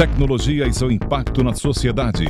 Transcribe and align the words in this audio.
Tecnologia 0.00 0.66
e 0.66 0.72
seu 0.72 0.90
impacto 0.90 1.44
na 1.44 1.52
sociedade. 1.52 2.24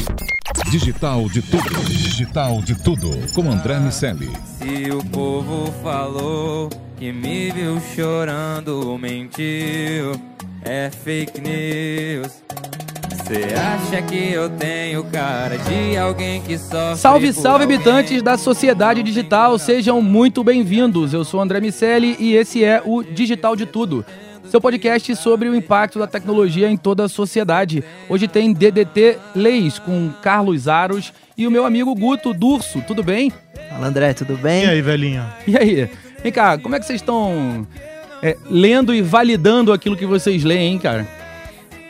Digital 0.73 1.29
de 1.29 1.41
tudo. 1.41 1.85
Digital 1.85 2.61
de 2.63 2.75
tudo. 2.83 3.09
Com 3.33 3.49
André 3.49 3.79
Miceli. 3.79 4.29
Se 4.59 4.91
o 4.91 5.05
povo 5.05 5.73
falou 5.81 6.69
que 6.97 7.13
me 7.13 7.53
viu 7.53 7.81
chorando, 7.95 8.99
mentiu. 8.99 10.21
É 10.65 10.91
fake 10.91 11.41
news. 11.41 12.43
Você 13.09 13.55
acha 13.55 14.03
que 14.03 14.33
eu 14.33 14.51
tenho 14.51 15.05
cara 15.05 15.57
de 15.57 15.97
alguém 15.97 16.43
que 16.43 16.59
só. 16.59 16.97
Salve, 16.97 17.33
salve, 17.33 17.63
habitantes 17.63 18.21
da 18.21 18.37
sociedade 18.37 19.01
digital, 19.01 19.57
sejam 19.61 20.03
muito 20.03 20.43
bem-vindos. 20.43 21.15
Eu 21.15 21.25
sou 21.25 21.41
André 21.41 21.61
Miceli 21.61 22.17
e 22.19 22.35
esse 22.35 22.65
é 22.65 22.83
o 22.85 23.05
Digital 23.05 23.55
de 23.55 23.65
Tudo 23.65 24.05
seu 24.51 24.61
podcast 24.61 25.15
sobre 25.15 25.49
o 25.49 25.55
impacto 25.55 25.97
da 25.97 26.09
tecnologia 26.09 26.69
em 26.69 26.77
toda 26.77 27.05
a 27.05 27.09
sociedade. 27.09 27.85
Hoje 28.09 28.27
tem 28.27 28.53
DDT 28.53 29.17
Leis 29.35 29.79
com 29.79 30.11
Carlos 30.21 30.67
Aros 30.67 31.13
e 31.39 31.47
o 31.47 31.51
meu 31.53 31.65
amigo 31.65 31.95
Guto 31.95 32.35
Durso. 32.35 32.83
Tudo 32.85 33.01
bem? 33.01 33.33
Fala 33.69 33.87
André, 33.87 34.13
tudo 34.13 34.37
bem? 34.37 34.65
E 34.65 34.69
aí, 34.69 34.83
velhinho? 34.83 35.25
E 35.47 35.57
aí? 35.57 35.89
Vem 36.21 36.33
cá, 36.33 36.59
como 36.59 36.75
é 36.75 36.81
que 36.81 36.85
vocês 36.85 37.01
estão 37.01 37.65
é, 38.21 38.37
lendo 38.51 38.93
e 38.93 39.01
validando 39.01 39.73
aquilo 39.73 39.97
que 39.97 40.05
vocês 40.05 40.43
leem, 40.43 40.73
hein, 40.73 40.79
cara? 40.81 41.07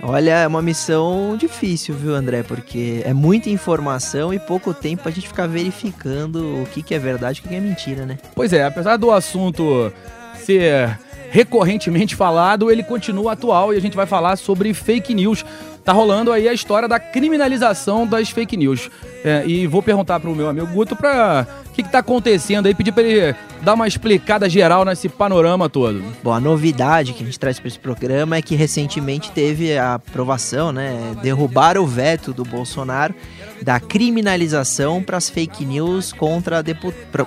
Olha, 0.02 0.32
é 0.32 0.46
uma 0.46 0.60
missão 0.60 1.36
difícil, 1.38 1.94
viu, 1.94 2.14
André? 2.14 2.42
Porque 2.42 3.00
é 3.06 3.14
muita 3.14 3.48
informação 3.48 4.34
e 4.34 4.38
pouco 4.38 4.74
tempo 4.74 5.04
pra 5.04 5.12
gente 5.12 5.28
ficar 5.28 5.46
verificando 5.46 6.62
o 6.62 6.66
que, 6.66 6.82
que 6.82 6.94
é 6.94 6.98
verdade 6.98 7.40
e 7.42 7.46
o 7.46 7.48
que 7.48 7.54
é 7.54 7.60
mentira, 7.60 8.04
né? 8.04 8.18
Pois 8.34 8.52
é, 8.52 8.64
apesar 8.64 8.98
do 8.98 9.10
assunto 9.10 9.90
ser 10.44 10.98
recorrentemente 11.30 12.16
falado, 12.16 12.70
ele 12.70 12.82
continua 12.82 13.32
atual 13.32 13.72
e 13.72 13.76
a 13.76 13.80
gente 13.80 13.96
vai 13.96 14.06
falar 14.06 14.36
sobre 14.36 14.74
fake 14.74 15.14
news. 15.14 15.44
Tá 15.84 15.92
rolando 15.92 16.30
aí 16.30 16.48
a 16.48 16.52
história 16.52 16.86
da 16.86 17.00
criminalização 17.00 18.06
das 18.06 18.28
fake 18.28 18.56
news. 18.56 18.90
É, 19.24 19.44
e 19.46 19.66
vou 19.66 19.82
perguntar 19.82 20.20
pro 20.20 20.34
meu 20.34 20.48
amigo 20.48 20.66
Guto 20.66 20.94
pra 20.94 21.46
o 21.66 21.72
que, 21.72 21.82
que 21.82 21.88
tá 21.88 22.00
acontecendo 22.00 22.66
aí, 22.66 22.74
pedir 22.74 22.92
pra 22.92 23.02
ele 23.02 23.34
dar 23.62 23.74
uma 23.74 23.86
explicada 23.86 24.48
geral 24.48 24.84
nesse 24.84 25.08
panorama 25.08 25.68
todo. 25.68 26.02
Bom, 26.22 26.32
a 26.32 26.40
novidade 26.40 27.12
que 27.12 27.22
a 27.22 27.26
gente 27.26 27.38
traz 27.38 27.58
para 27.58 27.68
esse 27.68 27.78
programa 27.78 28.36
é 28.36 28.42
que 28.42 28.54
recentemente 28.54 29.30
teve 29.30 29.78
a 29.78 29.94
aprovação, 29.94 30.72
né? 30.72 31.14
Derrubar 31.22 31.78
o 31.78 31.86
veto 31.86 32.32
do 32.32 32.44
Bolsonaro 32.44 33.14
da 33.62 33.78
criminalização 33.78 35.02
para 35.02 35.16
as 35.16 35.30
fake 35.30 35.64
news 35.64 36.12
contra, 36.12 36.62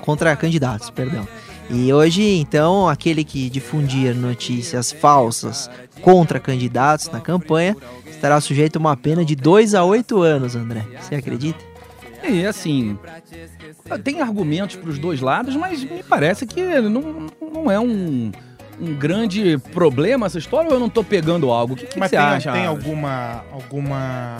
contra 0.01 0.35
candidatos, 0.35 0.89
perdão. 0.89 1.27
E 1.69 1.91
hoje, 1.91 2.21
então, 2.37 2.87
aquele 2.87 3.23
que 3.23 3.49
difundir 3.49 4.15
notícias 4.15 4.91
falsas 4.91 5.69
contra 6.01 6.39
candidatos 6.39 7.09
na 7.09 7.19
campanha 7.19 7.75
estará 8.05 8.39
sujeito 8.39 8.77
a 8.77 8.79
uma 8.79 8.97
pena 8.97 9.23
de 9.23 9.35
2 9.35 9.73
a 9.73 9.83
8 9.83 10.21
anos, 10.21 10.55
André. 10.55 10.85
Você 10.99 11.15
acredita? 11.15 11.59
É, 12.21 12.45
assim, 12.45 12.97
tem 14.03 14.21
argumentos 14.21 14.77
para 14.77 14.89
os 14.89 14.97
dois 14.97 15.19
lados, 15.19 15.55
mas 15.55 15.83
me 15.83 16.03
parece 16.03 16.45
que 16.45 16.61
não, 16.81 17.27
não 17.41 17.69
é 17.69 17.77
um, 17.77 18.31
um 18.79 18.93
grande 18.95 19.57
problema 19.73 20.25
essa 20.27 20.37
história 20.37 20.69
ou 20.69 20.75
eu 20.75 20.79
não 20.79 20.87
estou 20.87 21.03
pegando 21.03 21.51
algo? 21.51 21.73
O 21.73 21.75
que, 21.75 21.85
que 21.85 21.99
mas 21.99 22.09
você 22.09 22.15
tem, 22.15 22.25
acha? 22.25 22.51
tem 22.53 22.65
alguma, 22.65 23.43
alguma 23.51 24.37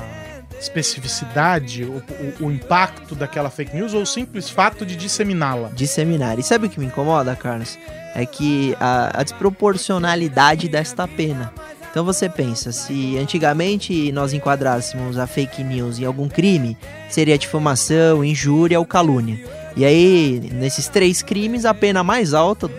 especificidade, 0.63 1.83
o, 1.83 2.01
o, 2.41 2.45
o, 2.45 2.51
impacto 2.51 3.15
daquela 3.15 3.49
fake 3.49 3.75
news 3.75 3.93
ou 3.93 4.01
o 4.01 4.05
simples 4.05 4.49
fato 4.49 4.85
de 4.85 4.95
disseminá-la? 4.95 5.69
Disseminar. 5.75 6.39
E 6.39 6.43
sabe 6.43 6.67
o 6.67 6.69
que 6.69 6.79
me 6.79 6.85
incomoda, 6.85 7.35
Carlos? 7.35 7.77
É 8.15 8.25
que 8.25 8.75
a, 8.79 9.19
a 9.19 9.23
desproporcionalidade 9.23 10.67
desta 10.67 11.07
pena. 11.07 11.53
Então 11.91 12.03
você 12.03 12.27
pensa, 12.27 12.71
se 12.71 13.17
antigamente 13.19 14.11
nós 14.11 14.33
enquadrássemos 14.33 15.19
a 15.19 15.27
fake 15.27 15.63
news 15.63 15.99
em 15.99 16.05
algum 16.05 16.27
crime, 16.27 16.75
seria 17.07 17.37
difamação, 17.37 18.23
injúria 18.23 18.79
ou 18.79 18.85
calúnia. 18.85 19.39
E 19.75 19.85
aí, 19.85 20.49
nesses 20.53 20.87
três 20.87 21.21
crimes, 21.21 21.65
a 21.65 21.73
pena 21.73 22.03
mais 22.03 22.33
alta 22.33 22.69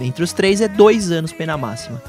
entre 0.00 0.24
os 0.24 0.32
três 0.32 0.60
é 0.60 0.66
dois 0.66 1.12
anos 1.12 1.32
pena 1.32 1.56
máxima. 1.56 2.02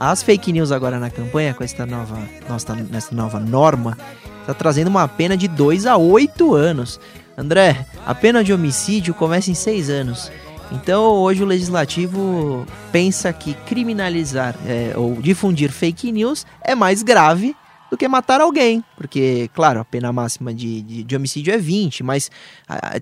As 0.00 0.22
fake 0.22 0.50
news 0.50 0.72
agora 0.72 0.98
na 0.98 1.10
campanha, 1.10 1.52
com 1.52 1.62
esta 1.62 1.84
nova, 1.84 2.18
nossa, 2.48 2.74
nessa 2.74 3.14
nova 3.14 3.38
norma, 3.38 3.98
está 4.40 4.54
trazendo 4.54 4.88
uma 4.88 5.06
pena 5.06 5.36
de 5.36 5.46
2 5.46 5.84
a 5.84 5.98
8 5.98 6.54
anos. 6.54 6.98
André, 7.36 7.84
a 8.06 8.14
pena 8.14 8.42
de 8.42 8.50
homicídio 8.50 9.12
começa 9.12 9.50
em 9.50 9.54
6 9.54 9.90
anos. 9.90 10.32
Então, 10.72 11.02
hoje 11.02 11.42
o 11.42 11.46
legislativo 11.46 12.66
pensa 12.90 13.30
que 13.30 13.52
criminalizar 13.52 14.56
é, 14.66 14.94
ou 14.96 15.16
difundir 15.16 15.70
fake 15.70 16.10
news 16.10 16.46
é 16.62 16.74
mais 16.74 17.02
grave 17.02 17.54
do 17.90 17.96
que 17.96 18.06
matar 18.06 18.40
alguém. 18.40 18.84
Porque, 18.96 19.50
claro, 19.52 19.80
a 19.80 19.84
pena 19.84 20.12
máxima 20.12 20.54
de, 20.54 20.82
de, 20.82 21.02
de 21.02 21.16
homicídio 21.16 21.52
é 21.52 21.58
20, 21.58 22.02
mas 22.02 22.30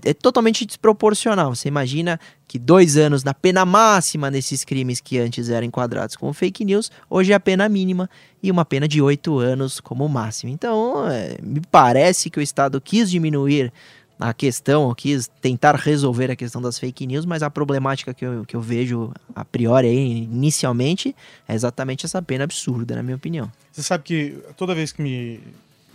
é 0.05 0.15
totalmente 0.15 0.65
desproporcional. 0.65 1.55
Você 1.55 1.69
imagina 1.69 2.19
que 2.47 2.59
dois 2.59 2.97
anos 2.97 3.23
na 3.23 3.35
pena 3.35 3.67
máxima 3.67 4.31
nesses 4.31 4.65
crimes 4.65 5.01
que 5.01 5.19
antes 5.19 5.51
eram 5.51 5.67
enquadrados 5.67 6.17
como 6.17 6.33
fake 6.33 6.65
news, 6.65 6.91
hoje 7.11 7.33
é 7.33 7.35
a 7.35 7.41
pena 7.41 7.69
mínima 7.69 8.09
e 8.43 8.51
uma 8.51 8.65
pena 8.65 8.89
de 8.89 9.03
oito 9.03 9.39
anos 9.39 9.81
como 9.81 10.09
máximo. 10.09 10.51
Então, 10.51 11.07
é, 11.09 11.37
me 11.43 11.61
parece 11.71 12.31
que 12.31 12.39
o 12.39 12.43
Estado 12.43 12.81
quis 12.81 13.11
diminuir 13.11 13.71
a 14.19 14.35
questão, 14.35 14.93
quis 14.95 15.29
tentar 15.41 15.77
resolver 15.77 16.31
a 16.31 16.37
questão 16.37 16.61
das 16.61 16.79
fake 16.79 17.07
news, 17.07 17.25
mas 17.25 17.43
a 17.43 17.49
problemática 17.49 18.13
que 18.13 18.25
eu, 18.25 18.45
que 18.45 18.57
eu 18.57 18.61
vejo 18.61 19.13
a 19.35 19.45
priori, 19.45 19.87
aí, 19.87 20.23
inicialmente, 20.25 21.15
é 21.47 21.55
exatamente 21.55 22.05
essa 22.05 22.21
pena 22.21 22.45
absurda, 22.45 22.97
na 22.97 23.03
minha 23.03 23.17
opinião. 23.17 23.51
Você 23.71 23.83
sabe 23.83 24.03
que 24.03 24.39
toda 24.57 24.75
vez 24.75 24.91
que 24.91 25.01
me, 25.01 25.41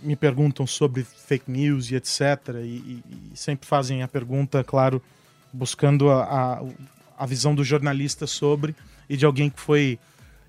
me 0.02 0.16
perguntam 0.16 0.66
sobre 0.66 1.04
fake 1.04 1.50
news 1.50 1.90
e 1.90 1.96
etc., 1.96 2.20
e, 2.54 2.58
e, 2.60 3.04
e 3.34 3.36
sempre 3.36 3.68
fazem 3.68 4.02
a 4.02 4.08
pergunta, 4.08 4.64
claro, 4.64 5.02
buscando 5.52 6.10
a, 6.10 6.22
a, 6.24 6.62
a, 7.18 7.26
visão 7.26 7.54
do 7.54 7.62
jornalista 7.62 8.26
sobre, 8.26 8.74
e 9.08 9.18
de 9.18 9.26
alguém 9.26 9.50
que 9.50 9.60
foi 9.60 9.98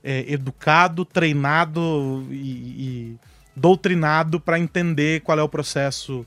é, 0.02 0.32
educado, 0.32 1.04
treinado 1.04 2.26
e, 2.32 2.36
e 2.36 3.20
doutrinado 3.54 4.40
para 4.40 4.58
entender 4.58 5.22
qual 5.22 5.38
é 5.38 5.44
o 5.44 5.50
processo 5.50 6.26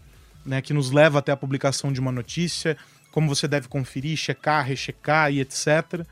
né, 0.49 0.63
que 0.63 0.73
nos 0.73 0.91
leva 0.91 1.19
até 1.19 1.31
a 1.31 1.37
publicação 1.37 1.93
de 1.93 2.01
uma 2.01 2.11
notícia, 2.11 2.77
como 3.13 3.29
você 3.29 3.47
deve 3.47 3.69
conferir, 3.69 4.17
checar, 4.17 4.65
rechecar 4.65 5.31
e 5.31 5.41
etc. 5.41 5.67
Uh, 6.01 6.07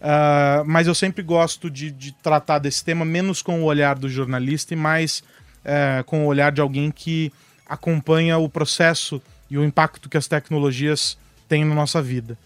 ah, 0.00 0.62
mas 0.66 0.86
eu 0.86 0.94
sempre 0.94 1.22
gosto 1.22 1.70
de, 1.70 1.90
de, 1.90 2.12
tratar 2.12 2.58
desse 2.58 2.84
tema 2.84 3.04
menos 3.04 3.40
com 3.40 3.62
o 3.62 3.64
olhar 3.64 3.98
do 3.98 4.08
jornalista 4.08 4.74
e 4.74 4.76
mais 4.76 5.20
uh, 5.64 6.04
com 6.04 6.24
o 6.24 6.26
olhar 6.26 6.52
de 6.52 6.60
alguém 6.60 6.90
que 6.90 7.32
acompanha 7.66 8.36
o 8.36 8.48
processo 8.48 9.22
e 9.48 9.56
o 9.56 9.64
impacto 9.64 10.08
que 10.08 10.16
as 10.16 10.26
tecnologias 10.26 11.16
têm 11.48 11.64
na 11.64 11.74
nossa 11.74 12.02
vida. 12.02 12.36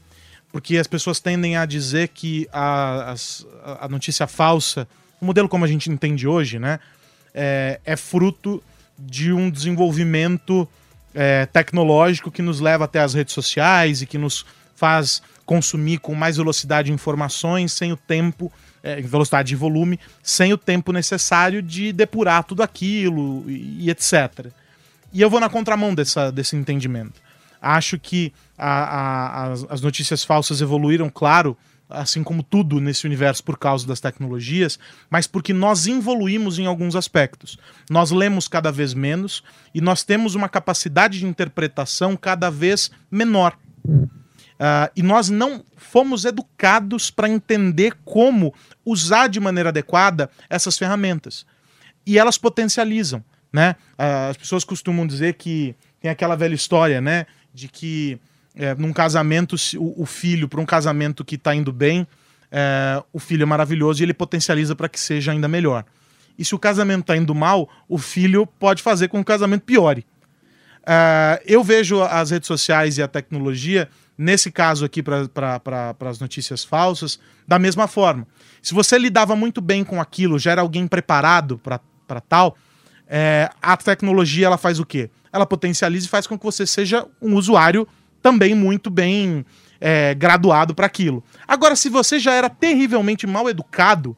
Porque 0.52 0.76
as 0.78 0.86
pessoas 0.86 1.18
tendem 1.18 1.56
a 1.56 1.66
dizer 1.66 2.08
que 2.08 2.48
a, 2.52 3.14
a, 3.64 3.84
a 3.86 3.88
notícia 3.88 4.26
falsa, 4.26 4.86
o 5.20 5.24
modelo 5.24 5.48
como 5.48 5.64
a 5.64 5.68
gente 5.68 5.90
entende 5.90 6.28
hoje, 6.28 6.58
né, 6.58 6.78
é, 7.34 7.80
é 7.84 7.96
fruto 7.96 8.62
de 8.98 9.32
um 9.32 9.50
desenvolvimento 9.50 10.68
é, 11.16 11.46
tecnológico 11.46 12.30
que 12.30 12.42
nos 12.42 12.60
leva 12.60 12.84
até 12.84 13.00
as 13.00 13.14
redes 13.14 13.32
sociais 13.32 14.02
e 14.02 14.06
que 14.06 14.18
nos 14.18 14.44
faz 14.74 15.22
consumir 15.46 15.98
com 15.98 16.14
mais 16.14 16.36
velocidade 16.36 16.92
informações 16.92 17.72
sem 17.72 17.92
o 17.92 17.96
tempo, 17.96 18.52
é, 18.82 19.00
velocidade 19.00 19.54
e 19.54 19.56
volume, 19.56 19.98
sem 20.22 20.52
o 20.52 20.58
tempo 20.58 20.92
necessário 20.92 21.62
de 21.62 21.92
depurar 21.92 22.44
tudo 22.44 22.62
aquilo 22.62 23.44
e, 23.48 23.86
e 23.86 23.90
etc. 23.90 24.48
E 25.12 25.22
eu 25.22 25.30
vou 25.30 25.40
na 25.40 25.48
contramão 25.48 25.94
dessa, 25.94 26.30
desse 26.30 26.54
entendimento. 26.54 27.20
Acho 27.62 27.98
que 27.98 28.32
a, 28.58 28.70
a, 28.70 29.52
as, 29.52 29.66
as 29.70 29.80
notícias 29.80 30.22
falsas 30.22 30.60
evoluíram, 30.60 31.08
claro, 31.08 31.56
assim 31.88 32.22
como 32.22 32.42
tudo 32.42 32.80
nesse 32.80 33.06
universo 33.06 33.44
por 33.44 33.58
causa 33.58 33.86
das 33.86 34.00
tecnologias, 34.00 34.78
mas 35.08 35.26
porque 35.26 35.52
nós 35.52 35.86
evoluímos 35.86 36.58
em 36.58 36.66
alguns 36.66 36.96
aspectos. 36.96 37.58
Nós 37.88 38.10
lemos 38.10 38.48
cada 38.48 38.72
vez 38.72 38.92
menos 38.94 39.42
e 39.74 39.80
nós 39.80 40.02
temos 40.02 40.34
uma 40.34 40.48
capacidade 40.48 41.18
de 41.18 41.26
interpretação 41.26 42.16
cada 42.16 42.50
vez 42.50 42.90
menor. 43.10 43.56
Uh, 43.86 44.88
e 44.96 45.02
nós 45.02 45.28
não 45.28 45.62
fomos 45.76 46.24
educados 46.24 47.10
para 47.10 47.28
entender 47.28 47.94
como 48.04 48.54
usar 48.84 49.28
de 49.28 49.38
maneira 49.38 49.68
adequada 49.68 50.30
essas 50.48 50.78
ferramentas. 50.78 51.44
E 52.06 52.18
elas 52.18 52.38
potencializam. 52.38 53.22
né? 53.52 53.76
Ah, 53.98 54.28
As 54.28 54.36
pessoas 54.36 54.64
costumam 54.64 55.06
dizer 55.06 55.34
que 55.34 55.74
tem 56.00 56.10
aquela 56.10 56.36
velha 56.36 56.54
história, 56.54 57.00
né? 57.00 57.26
De 57.52 57.68
que 57.68 58.18
é, 58.56 58.74
num 58.74 58.92
casamento, 58.92 59.54
o, 59.76 60.02
o 60.02 60.06
filho, 60.06 60.48
para 60.48 60.60
um 60.60 60.66
casamento 60.66 61.24
que 61.24 61.34
está 61.34 61.54
indo 61.54 61.72
bem, 61.72 62.06
é, 62.50 63.02
o 63.12 63.18
filho 63.18 63.42
é 63.42 63.46
maravilhoso 63.46 64.02
e 64.02 64.04
ele 64.04 64.14
potencializa 64.14 64.74
para 64.74 64.88
que 64.88 64.98
seja 64.98 65.32
ainda 65.32 65.46
melhor. 65.46 65.84
E 66.38 66.44
se 66.44 66.54
o 66.54 66.58
casamento 66.58 67.02
está 67.02 67.16
indo 67.16 67.34
mal, 67.34 67.68
o 67.88 67.98
filho 67.98 68.46
pode 68.46 68.82
fazer 68.82 69.08
com 69.08 69.18
que 69.18 69.22
o 69.22 69.24
casamento 69.24 69.62
piore. 69.62 70.06
É, 70.86 71.42
eu 71.44 71.62
vejo 71.62 72.00
as 72.02 72.30
redes 72.30 72.46
sociais 72.46 72.96
e 72.96 73.02
a 73.02 73.08
tecnologia, 73.08 73.88
nesse 74.16 74.50
caso 74.50 74.84
aqui 74.84 75.02
para 75.02 75.60
as 76.00 76.18
notícias 76.18 76.64
falsas, 76.64 77.18
da 77.46 77.58
mesma 77.58 77.86
forma. 77.86 78.26
Se 78.62 78.72
você 78.72 78.98
lidava 78.98 79.36
muito 79.36 79.60
bem 79.60 79.84
com 79.84 80.00
aquilo, 80.00 80.38
já 80.38 80.52
era 80.52 80.62
alguém 80.62 80.86
preparado 80.86 81.58
para 81.58 82.20
tal, 82.20 82.56
é, 83.06 83.50
a 83.60 83.76
tecnologia 83.76 84.46
ela 84.46 84.58
faz 84.58 84.80
o 84.80 84.86
quê? 84.86 85.10
Ela 85.32 85.46
potencializa 85.46 86.06
e 86.06 86.08
faz 86.08 86.26
com 86.26 86.38
que 86.38 86.44
você 86.44 86.66
seja 86.66 87.06
um 87.20 87.34
usuário 87.34 87.86
também 88.26 88.56
muito 88.56 88.90
bem 88.90 89.46
é, 89.80 90.12
graduado 90.12 90.74
para 90.74 90.84
aquilo. 90.84 91.22
Agora, 91.46 91.76
se 91.76 91.88
você 91.88 92.18
já 92.18 92.32
era 92.32 92.50
terrivelmente 92.50 93.24
mal 93.24 93.48
educado, 93.48 94.16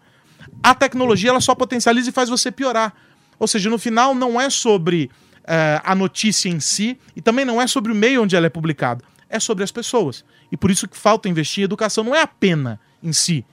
a 0.62 0.74
tecnologia 0.74 1.28
ela 1.28 1.42
só 1.42 1.54
potencializa 1.54 2.08
e 2.08 2.12
faz 2.12 2.30
você 2.30 2.50
piorar. 2.50 2.94
Ou 3.38 3.46
seja, 3.46 3.68
no 3.68 3.78
final 3.78 4.14
não 4.14 4.40
é 4.40 4.48
sobre 4.48 5.10
é, 5.46 5.78
a 5.84 5.94
notícia 5.94 6.48
em 6.48 6.58
si 6.58 6.98
e 7.14 7.20
também 7.20 7.44
não 7.44 7.60
é 7.60 7.66
sobre 7.66 7.92
o 7.92 7.94
meio 7.94 8.22
onde 8.22 8.34
ela 8.34 8.46
é 8.46 8.48
publicada, 8.48 9.04
é 9.28 9.38
sobre 9.38 9.62
as 9.62 9.70
pessoas. 9.70 10.24
E 10.50 10.56
por 10.56 10.70
isso 10.70 10.88
que 10.88 10.96
falta 10.96 11.28
investir 11.28 11.60
em 11.60 11.64
educação, 11.66 12.02
não 12.02 12.14
é 12.14 12.22
a 12.22 12.26
pena 12.26 12.80
em 13.02 13.12
si. 13.12 13.44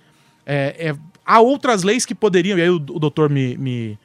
É, 0.46 0.88
é- 0.92 0.96
há 1.26 1.42
outras 1.42 1.84
leis 1.84 2.06
que 2.06 2.16
poderiam, 2.16 2.58
e 2.58 2.62
aí 2.62 2.70
o, 2.70 2.76
o 2.76 2.80
doutor 2.80 3.30
me, 3.30 3.58
me, 3.58 4.00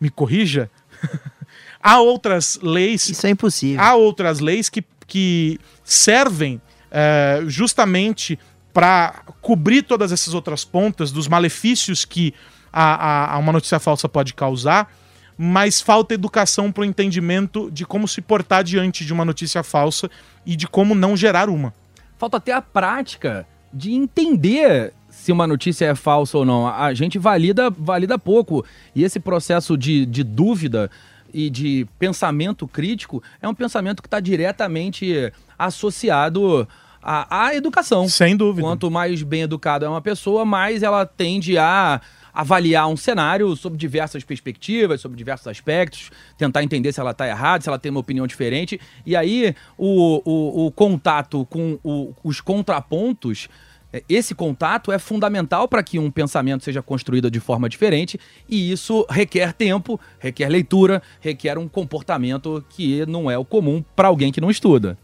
me 0.00 0.08
corrija, 0.08 0.70
há 1.82 1.98
outras 2.00 2.60
leis 2.62 3.08
Isso 3.08 3.26
é 3.26 3.30
impossível. 3.30 3.80
há 3.80 3.96
outras 3.96 4.38
leis 4.38 4.68
que, 4.68 4.84
que 5.06 5.58
servem 5.84 6.60
é, 6.90 7.42
justamente 7.46 8.38
para 8.72 9.22
cobrir 9.40 9.82
todas 9.82 10.12
essas 10.12 10.34
outras 10.34 10.64
pontas 10.64 11.10
dos 11.10 11.28
malefícios 11.28 12.04
que 12.04 12.34
a, 12.72 12.82
a- 12.94 13.34
a 13.34 13.38
uma 13.38 13.52
notícia 13.52 13.78
falsa 13.78 14.08
pode 14.08 14.34
causar, 14.34 14.92
mas 15.38 15.80
falta 15.80 16.14
educação 16.14 16.70
para 16.72 16.82
o 16.82 16.84
entendimento 16.84 17.70
de 17.70 17.84
como 17.86 18.06
se 18.08 18.20
portar 18.20 18.62
diante 18.64 19.04
de 19.04 19.12
uma 19.12 19.24
notícia 19.24 19.62
falsa 19.62 20.10
e 20.44 20.56
de 20.56 20.66
como 20.66 20.94
não 20.94 21.16
gerar 21.16 21.48
uma. 21.48 21.72
Falta 22.18 22.36
até 22.38 22.52
a 22.52 22.62
prática 22.62 23.46
de 23.72 23.92
entender 23.92 24.92
se 25.10 25.32
uma 25.32 25.46
notícia 25.46 25.86
é 25.86 25.94
falsa 25.94 26.38
ou 26.38 26.44
não. 26.44 26.66
A 26.66 26.92
gente 26.94 27.18
valida, 27.18 27.70
valida 27.70 28.18
pouco. 28.18 28.64
E 28.94 29.02
esse 29.04 29.18
processo 29.20 29.76
de, 29.76 30.04
de 30.06 30.22
dúvida 30.22 30.90
e 31.38 31.50
de 31.50 31.86
pensamento 31.98 32.66
crítico 32.66 33.22
é 33.42 33.46
um 33.46 33.54
pensamento 33.54 34.00
que 34.02 34.06
está 34.08 34.18
diretamente 34.20 35.30
associado 35.58 36.66
à, 37.02 37.46
à 37.48 37.54
educação. 37.54 38.08
Sem 38.08 38.36
dúvida. 38.36 38.66
Quanto 38.66 38.90
mais 38.90 39.22
bem 39.22 39.42
educada 39.42 39.84
é 39.86 39.88
uma 39.88 40.00
pessoa, 40.00 40.44
mais 40.44 40.82
ela 40.82 41.04
tende 41.04 41.58
a 41.58 42.00
avaliar 42.32 42.86
um 42.88 42.96
cenário 42.96 43.54
sob 43.56 43.76
diversas 43.76 44.22
perspectivas, 44.24 45.00
sob 45.00 45.16
diversos 45.16 45.46
aspectos, 45.46 46.10
tentar 46.36 46.62
entender 46.62 46.92
se 46.92 47.00
ela 47.00 47.12
está 47.12 47.26
errada, 47.26 47.62
se 47.62 47.68
ela 47.68 47.78
tem 47.78 47.90
uma 47.90 48.00
opinião 48.00 48.26
diferente. 48.26 48.78
E 49.06 49.14
aí 49.16 49.54
o, 49.78 50.20
o, 50.24 50.66
o 50.66 50.70
contato 50.72 51.46
com 51.50 51.78
o- 51.82 52.12
os 52.24 52.40
contrapontos. 52.40 53.48
É, 53.96 54.02
Esse 54.08 54.34
contato 54.34 54.92
é 54.92 54.98
fundamental 54.98 55.66
para 55.66 55.82
que 55.82 55.98
um 55.98 56.10
pensamento 56.10 56.64
seja 56.64 56.82
construído 56.82 57.30
de 57.30 57.40
forma 57.40 57.68
diferente 57.68 58.18
e 58.48 58.70
isso 58.70 59.06
requer 59.08 59.52
tempo, 59.52 59.98
requer 60.18 60.48
leitura, 60.48 61.02
requer 61.20 61.56
um 61.56 61.68
comportamento 61.68 62.64
que 62.68 63.06
não 63.06 63.30
é 63.30 63.38
o 63.38 63.44
comum 63.44 63.82
para 63.94 64.08
alguém 64.08 64.30
que 64.30 64.40
não 64.40 64.50
estuda. 64.50 64.98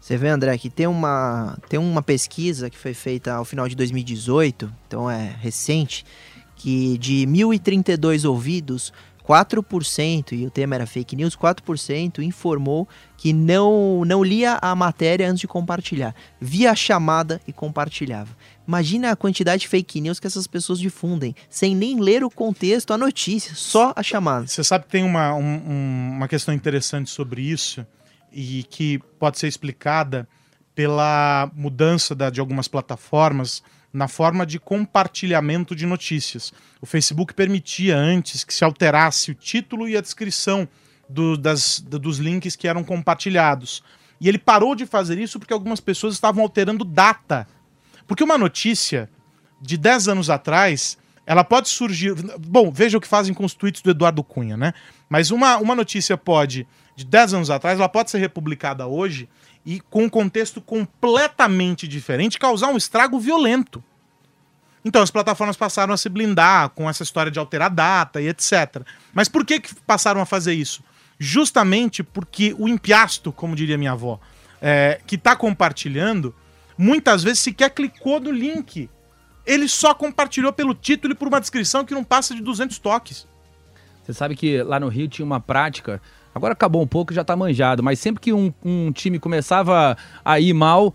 Você 0.00 0.16
vê, 0.16 0.28
André, 0.28 0.58
que 0.58 0.68
tem 0.68 0.86
uma, 0.86 1.56
tem 1.68 1.78
uma 1.78 2.02
pesquisa 2.02 2.68
que 2.68 2.76
foi 2.76 2.92
feita 2.92 3.34
ao 3.34 3.44
final 3.44 3.68
de 3.68 3.76
2018, 3.76 4.72
então 4.88 5.08
é 5.08 5.36
recente, 5.40 6.04
que 6.56 6.98
de 6.98 7.24
1.032 7.26 8.28
ouvidos, 8.28 8.92
4%, 9.26 10.32
e 10.32 10.46
o 10.46 10.50
tema 10.50 10.74
era 10.74 10.86
fake 10.86 11.14
news, 11.16 11.36
4% 11.36 12.18
informou 12.22 12.88
que 13.16 13.32
não, 13.32 14.04
não 14.04 14.22
lia 14.22 14.58
a 14.60 14.74
matéria 14.74 15.28
antes 15.28 15.40
de 15.40 15.46
compartilhar. 15.48 16.14
Via 16.40 16.72
a 16.72 16.74
chamada 16.74 17.40
e 17.46 17.52
compartilhava. 17.52 18.36
Imagina 18.66 19.10
a 19.10 19.16
quantidade 19.16 19.62
de 19.62 19.68
fake 19.68 20.00
news 20.00 20.18
que 20.18 20.26
essas 20.26 20.46
pessoas 20.46 20.78
difundem, 20.78 21.34
sem 21.48 21.74
nem 21.74 22.00
ler 22.00 22.24
o 22.24 22.30
contexto, 22.30 22.92
a 22.92 22.98
notícia, 22.98 23.54
só 23.54 23.92
a 23.94 24.02
chamada. 24.02 24.46
Você 24.46 24.64
sabe 24.64 24.84
que 24.86 24.90
tem 24.90 25.04
uma, 25.04 25.34
um- 25.34 25.62
um- 25.66 26.10
uma 26.16 26.28
questão 26.28 26.52
interessante 26.54 27.10
sobre 27.10 27.42
isso 27.42 27.86
e 28.32 28.64
que 28.64 28.98
pode 29.18 29.38
ser 29.38 29.46
explicada 29.48 30.28
pela 30.74 31.50
mudança 31.54 32.14
da- 32.14 32.30
de 32.30 32.40
algumas 32.40 32.66
plataformas 32.66 33.62
na 33.92 34.08
forma 34.08 34.46
de 34.46 34.58
compartilhamento 34.58 35.76
de 35.76 35.84
notícias. 35.86 36.52
O 36.80 36.86
Facebook 36.86 37.34
permitia 37.34 37.96
antes 37.96 38.42
que 38.44 38.54
se 38.54 38.64
alterasse 38.64 39.30
o 39.30 39.34
título 39.34 39.88
e 39.88 39.96
a 39.96 40.00
descrição 40.00 40.66
do- 41.08 41.36
das- 41.36 41.80
do- 41.80 41.98
dos 41.98 42.18
links 42.18 42.56
que 42.56 42.66
eram 42.66 42.82
compartilhados. 42.82 43.82
E 44.20 44.28
ele 44.28 44.38
parou 44.38 44.74
de 44.74 44.86
fazer 44.86 45.18
isso 45.18 45.38
porque 45.38 45.52
algumas 45.52 45.80
pessoas 45.80 46.14
estavam 46.14 46.42
alterando 46.42 46.84
data. 46.84 47.46
Porque 48.06 48.24
uma 48.24 48.38
notícia 48.38 49.10
de 49.60 49.76
10 49.76 50.08
anos 50.08 50.30
atrás, 50.30 50.96
ela 51.26 51.44
pode 51.44 51.68
surgir. 51.68 52.14
Bom, 52.38 52.70
veja 52.70 52.96
o 52.98 53.00
que 53.00 53.06
fazem 53.08 53.34
com 53.34 53.44
os 53.44 53.52
tweets 53.54 53.82
do 53.82 53.90
Eduardo 53.90 54.24
Cunha, 54.24 54.56
né? 54.56 54.72
Mas 55.08 55.30
uma, 55.30 55.58
uma 55.58 55.74
notícia 55.74 56.16
pode, 56.16 56.66
de 56.96 57.04
10 57.04 57.34
anos 57.34 57.50
atrás, 57.50 57.78
ela 57.78 57.88
pode 57.88 58.10
ser 58.10 58.18
republicada 58.18 58.86
hoje 58.86 59.28
e 59.64 59.80
com 59.80 60.04
um 60.04 60.08
contexto 60.08 60.60
completamente 60.60 61.86
diferente, 61.86 62.38
causar 62.38 62.68
um 62.68 62.76
estrago 62.76 63.18
violento. 63.18 63.82
Então 64.84 65.00
as 65.00 65.10
plataformas 65.10 65.56
passaram 65.56 65.94
a 65.94 65.96
se 65.96 66.08
blindar 66.08 66.70
com 66.70 66.90
essa 66.90 67.02
história 67.02 67.30
de 67.30 67.38
alterar 67.38 67.70
data 67.70 68.20
e 68.20 68.28
etc. 68.28 68.82
Mas 69.12 69.28
por 69.28 69.44
que, 69.44 69.60
que 69.60 69.74
passaram 69.86 70.20
a 70.20 70.26
fazer 70.26 70.54
isso? 70.54 70.82
Justamente 71.18 72.02
porque 72.02 72.54
o 72.58 72.68
empiasto, 72.68 73.32
como 73.32 73.54
diria 73.54 73.78
minha 73.78 73.92
avó, 73.92 74.18
é, 74.60 75.00
que 75.06 75.14
está 75.14 75.36
compartilhando, 75.36 76.34
muitas 76.76 77.22
vezes 77.22 77.38
sequer 77.38 77.70
clicou 77.70 78.18
no 78.18 78.32
link. 78.32 78.90
Ele 79.46 79.68
só 79.68 79.94
compartilhou 79.94 80.52
pelo 80.52 80.74
título 80.74 81.12
e 81.12 81.16
por 81.16 81.28
uma 81.28 81.40
descrição 81.40 81.84
que 81.84 81.94
não 81.94 82.02
passa 82.02 82.34
de 82.34 82.42
200 82.42 82.78
toques. 82.78 83.26
Você 84.02 84.12
sabe 84.12 84.34
que 84.34 84.62
lá 84.62 84.80
no 84.80 84.88
Rio 84.88 85.06
tinha 85.06 85.24
uma 85.24 85.40
prática, 85.40 86.02
agora 86.34 86.52
acabou 86.52 86.82
um 86.82 86.86
pouco, 86.86 87.12
já 87.12 87.24
tá 87.24 87.36
manjado, 87.36 87.82
mas 87.82 87.98
sempre 87.98 88.20
que 88.20 88.32
um, 88.32 88.52
um 88.64 88.92
time 88.92 89.18
começava 89.18 89.96
a 90.24 90.40
ir 90.40 90.52
mal 90.52 90.94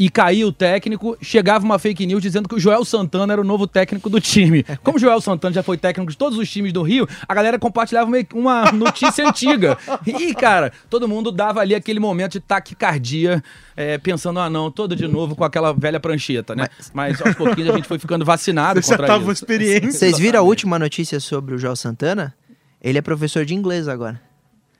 e 0.00 0.08
caía 0.08 0.46
o 0.46 0.50
técnico, 0.50 1.14
chegava 1.20 1.62
uma 1.62 1.78
fake 1.78 2.06
news 2.06 2.22
dizendo 2.22 2.48
que 2.48 2.54
o 2.54 2.58
Joel 2.58 2.86
Santana 2.86 3.34
era 3.34 3.42
o 3.42 3.44
novo 3.44 3.66
técnico 3.66 4.08
do 4.08 4.18
time. 4.18 4.64
Como 4.82 4.96
o 4.96 4.98
Joel 4.98 5.20
Santana 5.20 5.52
já 5.52 5.62
foi 5.62 5.76
técnico 5.76 6.10
de 6.10 6.16
todos 6.16 6.38
os 6.38 6.50
times 6.50 6.72
do 6.72 6.82
Rio, 6.82 7.06
a 7.28 7.34
galera 7.34 7.58
compartilhava 7.58 8.10
uma 8.32 8.72
notícia 8.72 9.28
antiga. 9.28 9.76
E, 10.06 10.34
cara, 10.34 10.72
todo 10.88 11.06
mundo 11.06 11.30
dava 11.30 11.60
ali 11.60 11.74
aquele 11.74 12.00
momento 12.00 12.32
de 12.32 12.40
taquicardia, 12.40 13.44
é, 13.76 13.98
pensando, 13.98 14.40
ah 14.40 14.48
não, 14.48 14.70
todo 14.70 14.96
de 14.96 15.06
novo 15.06 15.36
com 15.36 15.44
aquela 15.44 15.74
velha 15.74 16.00
prancheta, 16.00 16.54
né? 16.54 16.66
Mas, 16.94 17.20
aos 17.20 17.34
pouquinhos 17.34 17.68
a 17.70 17.76
gente 17.76 17.86
foi 17.86 17.98
ficando 17.98 18.24
vacinado 18.24 18.80
Você 18.80 18.88
já 18.90 18.96
contra 18.96 19.12
tava 19.12 19.22
isso. 19.24 19.32
experiência. 19.32 19.92
Vocês 19.92 20.18
viram 20.18 20.40
a 20.40 20.42
última 20.42 20.78
notícia 20.78 21.20
sobre 21.20 21.54
o 21.54 21.58
Joel 21.58 21.76
Santana? 21.76 22.34
Ele 22.80 22.96
é 22.96 23.02
professor 23.02 23.44
de 23.44 23.54
inglês 23.54 23.86
agora. 23.86 24.29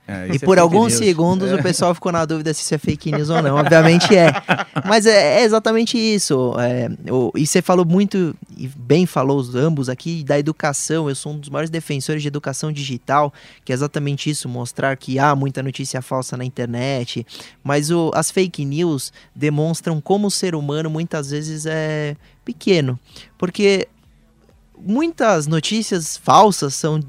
É, 0.09 0.27
E 0.27 0.37
é 0.37 0.39
por 0.41 0.57
fake 0.57 0.59
alguns 0.59 0.93
news. 0.95 1.05
segundos 1.05 1.53
o 1.53 1.63
pessoal 1.63 1.95
ficou 1.95 2.11
na 2.11 2.25
dúvida 2.25 2.53
se 2.53 2.63
isso 2.63 2.75
é 2.75 2.79
fake 2.79 3.13
news 3.13 3.31
ou 3.31 3.41
não. 3.41 3.55
Obviamente 3.57 4.17
é. 4.17 4.33
Mas 4.85 5.07
é, 5.07 5.41
é 5.41 5.45
exatamente 5.45 5.97
isso. 5.97 6.53
É, 6.59 6.89
o- 7.13 7.31
e 7.37 7.47
você 7.47 7.63
falou 7.63 7.85
muito, 7.85 8.35
e 8.57 8.67
bem 8.67 9.07
falou 9.07 9.39
os 9.39 9.55
ambos 9.55 9.89
aqui, 9.89 10.25
da 10.25 10.37
educação. 10.37 11.09
Eu 11.09 11.15
sou 11.15 11.33
um 11.35 11.39
dos 11.39 11.49
maiores 11.49 11.71
defensores 11.71 12.23
de 12.23 12.27
educação 12.29 12.73
digital, 12.73 13.33
que 13.65 13.71
é 13.71 13.75
exatamente 13.75 14.29
isso, 14.29 14.49
mostrar 14.49 14.97
que 14.97 15.17
há 15.19 15.37
muita 15.37 15.63
notícia 15.63 16.03
falsa 16.03 16.37
na 16.37 16.45
internet. 16.45 17.25
Mas 17.63 17.91
o- 17.93 18.11
as 18.13 18.33
fake 18.33 18.65
news 18.65 19.13
demonstram 19.37 20.01
como 20.01 20.27
o 20.27 20.31
ser 20.31 20.57
humano 20.57 20.91
muitas 20.91 21.31
vezes 21.31 21.67
é 21.67 22.17
pequeno. 22.45 22.99
Porque 23.39 23.87
muitas 24.77 25.47
notícias 25.47 26.17
falsas 26.17 26.75
são 26.75 27.01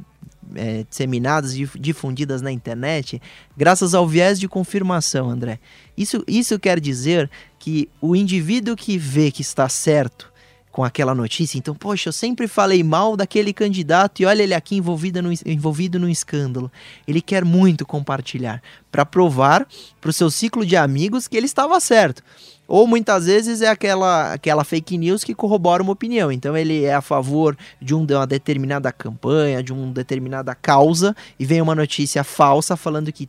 é, 0.55 0.83
disseminadas 0.89 1.55
e 1.55 1.69
difundidas 1.79 2.41
na 2.41 2.51
internet 2.51 3.21
graças 3.55 3.93
ao 3.93 4.07
viés 4.07 4.39
de 4.39 4.47
confirmação, 4.47 5.29
André. 5.29 5.59
Isso, 5.97 6.23
isso 6.27 6.59
quer 6.59 6.79
dizer 6.79 7.29
que 7.59 7.89
o 7.99 8.15
indivíduo 8.15 8.75
que 8.75 8.97
vê 8.97 9.31
que 9.31 9.41
está 9.41 9.67
certo 9.69 10.31
com 10.71 10.83
aquela 10.83 11.13
notícia. 11.13 11.57
Então, 11.57 11.75
poxa, 11.75 12.09
eu 12.09 12.13
sempre 12.13 12.47
falei 12.47 12.83
mal 12.83 13.17
daquele 13.17 13.53
candidato 13.53 14.21
e 14.21 14.25
olha 14.25 14.43
ele 14.43 14.53
aqui 14.53 14.77
envolvido 14.77 15.21
no, 15.21 15.31
envolvido 15.45 15.99
num 15.99 16.07
escândalo. 16.07 16.71
Ele 17.07 17.21
quer 17.21 17.43
muito 17.43 17.85
compartilhar 17.85 18.61
para 18.91 19.05
provar 19.05 19.67
para 19.99 20.09
o 20.09 20.13
seu 20.13 20.31
ciclo 20.31 20.65
de 20.65 20.75
amigos 20.75 21.27
que 21.27 21.35
ele 21.35 21.45
estava 21.45 21.79
certo. 21.79 22.23
Ou 22.67 22.87
muitas 22.87 23.25
vezes 23.25 23.61
é 23.61 23.67
aquela, 23.67 24.31
aquela 24.31 24.63
fake 24.63 24.97
news 24.97 25.25
que 25.25 25.35
corrobora 25.35 25.83
uma 25.83 25.91
opinião. 25.91 26.31
Então 26.31 26.55
ele 26.55 26.85
é 26.85 26.93
a 26.93 27.01
favor 27.01 27.57
de, 27.81 27.93
um, 27.93 28.05
de 28.05 28.13
uma 28.13 28.25
determinada 28.25 28.89
campanha, 28.93 29.61
de 29.61 29.73
uma 29.73 29.91
determinada 29.91 30.55
causa, 30.55 31.13
e 31.37 31.45
vem 31.45 31.61
uma 31.61 31.75
notícia 31.75 32.23
falsa 32.23 32.77
falando 32.77 33.11
que 33.11 33.27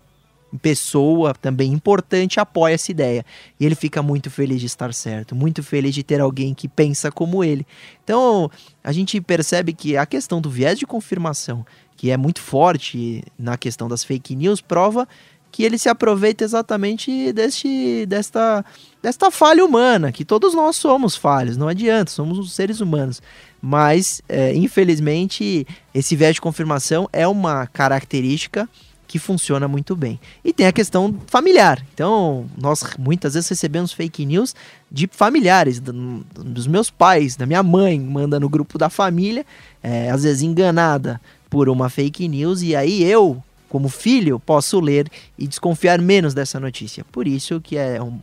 pessoa 0.60 1.34
também 1.34 1.72
importante 1.72 2.40
apoia 2.40 2.74
essa 2.74 2.90
ideia. 2.90 3.24
E 3.58 3.64
ele 3.64 3.74
fica 3.74 4.02
muito 4.02 4.30
feliz 4.30 4.60
de 4.60 4.66
estar 4.66 4.92
certo, 4.92 5.34
muito 5.34 5.62
feliz 5.62 5.94
de 5.94 6.02
ter 6.02 6.20
alguém 6.20 6.54
que 6.54 6.68
pensa 6.68 7.10
como 7.10 7.42
ele. 7.42 7.66
Então, 8.04 8.50
a 8.82 8.92
gente 8.92 9.20
percebe 9.20 9.72
que 9.72 9.96
a 9.96 10.04
questão 10.04 10.40
do 10.40 10.50
viés 10.50 10.78
de 10.78 10.86
confirmação, 10.86 11.64
que 11.96 12.10
é 12.10 12.16
muito 12.16 12.40
forte 12.40 13.22
na 13.38 13.56
questão 13.56 13.88
das 13.88 14.04
fake 14.04 14.36
news, 14.36 14.60
prova 14.60 15.08
que 15.52 15.62
ele 15.62 15.76
se 15.76 15.88
aproveita 15.88 16.42
exatamente 16.42 17.30
deste, 17.30 18.06
desta, 18.06 18.64
desta 19.02 19.30
falha 19.30 19.62
humana, 19.62 20.10
que 20.10 20.24
todos 20.24 20.54
nós 20.54 20.76
somos 20.76 21.14
falhos, 21.14 21.58
não 21.58 21.68
adianta, 21.68 22.10
somos 22.10 22.38
os 22.38 22.52
seres 22.52 22.80
humanos. 22.80 23.20
Mas, 23.60 24.22
é, 24.28 24.54
infelizmente, 24.54 25.66
esse 25.94 26.16
viés 26.16 26.34
de 26.34 26.40
confirmação 26.40 27.06
é 27.12 27.28
uma 27.28 27.66
característica 27.66 28.66
que 29.12 29.18
funciona 29.18 29.68
muito 29.68 29.94
bem. 29.94 30.18
E 30.42 30.54
tem 30.54 30.66
a 30.66 30.72
questão 30.72 31.14
familiar. 31.26 31.84
Então, 31.92 32.46
nós 32.56 32.82
muitas 32.98 33.34
vezes 33.34 33.46
recebemos 33.46 33.92
fake 33.92 34.24
news 34.24 34.54
de 34.90 35.06
familiares, 35.06 35.78
dos 35.80 36.66
meus 36.66 36.88
pais, 36.88 37.36
da 37.36 37.44
minha 37.44 37.62
mãe, 37.62 38.00
manda 38.00 38.40
no 38.40 38.48
grupo 38.48 38.78
da 38.78 38.88
família, 38.88 39.44
é, 39.82 40.10
às 40.10 40.22
vezes 40.22 40.40
enganada 40.40 41.20
por 41.50 41.68
uma 41.68 41.90
fake 41.90 42.26
news, 42.26 42.62
e 42.62 42.74
aí 42.74 43.02
eu, 43.02 43.44
como 43.68 43.90
filho, 43.90 44.40
posso 44.40 44.80
ler 44.80 45.10
e 45.38 45.46
desconfiar 45.46 46.00
menos 46.00 46.32
dessa 46.32 46.58
notícia. 46.58 47.04
Por 47.12 47.28
isso 47.28 47.60
que 47.60 47.76
é 47.76 48.02
um, 48.02 48.18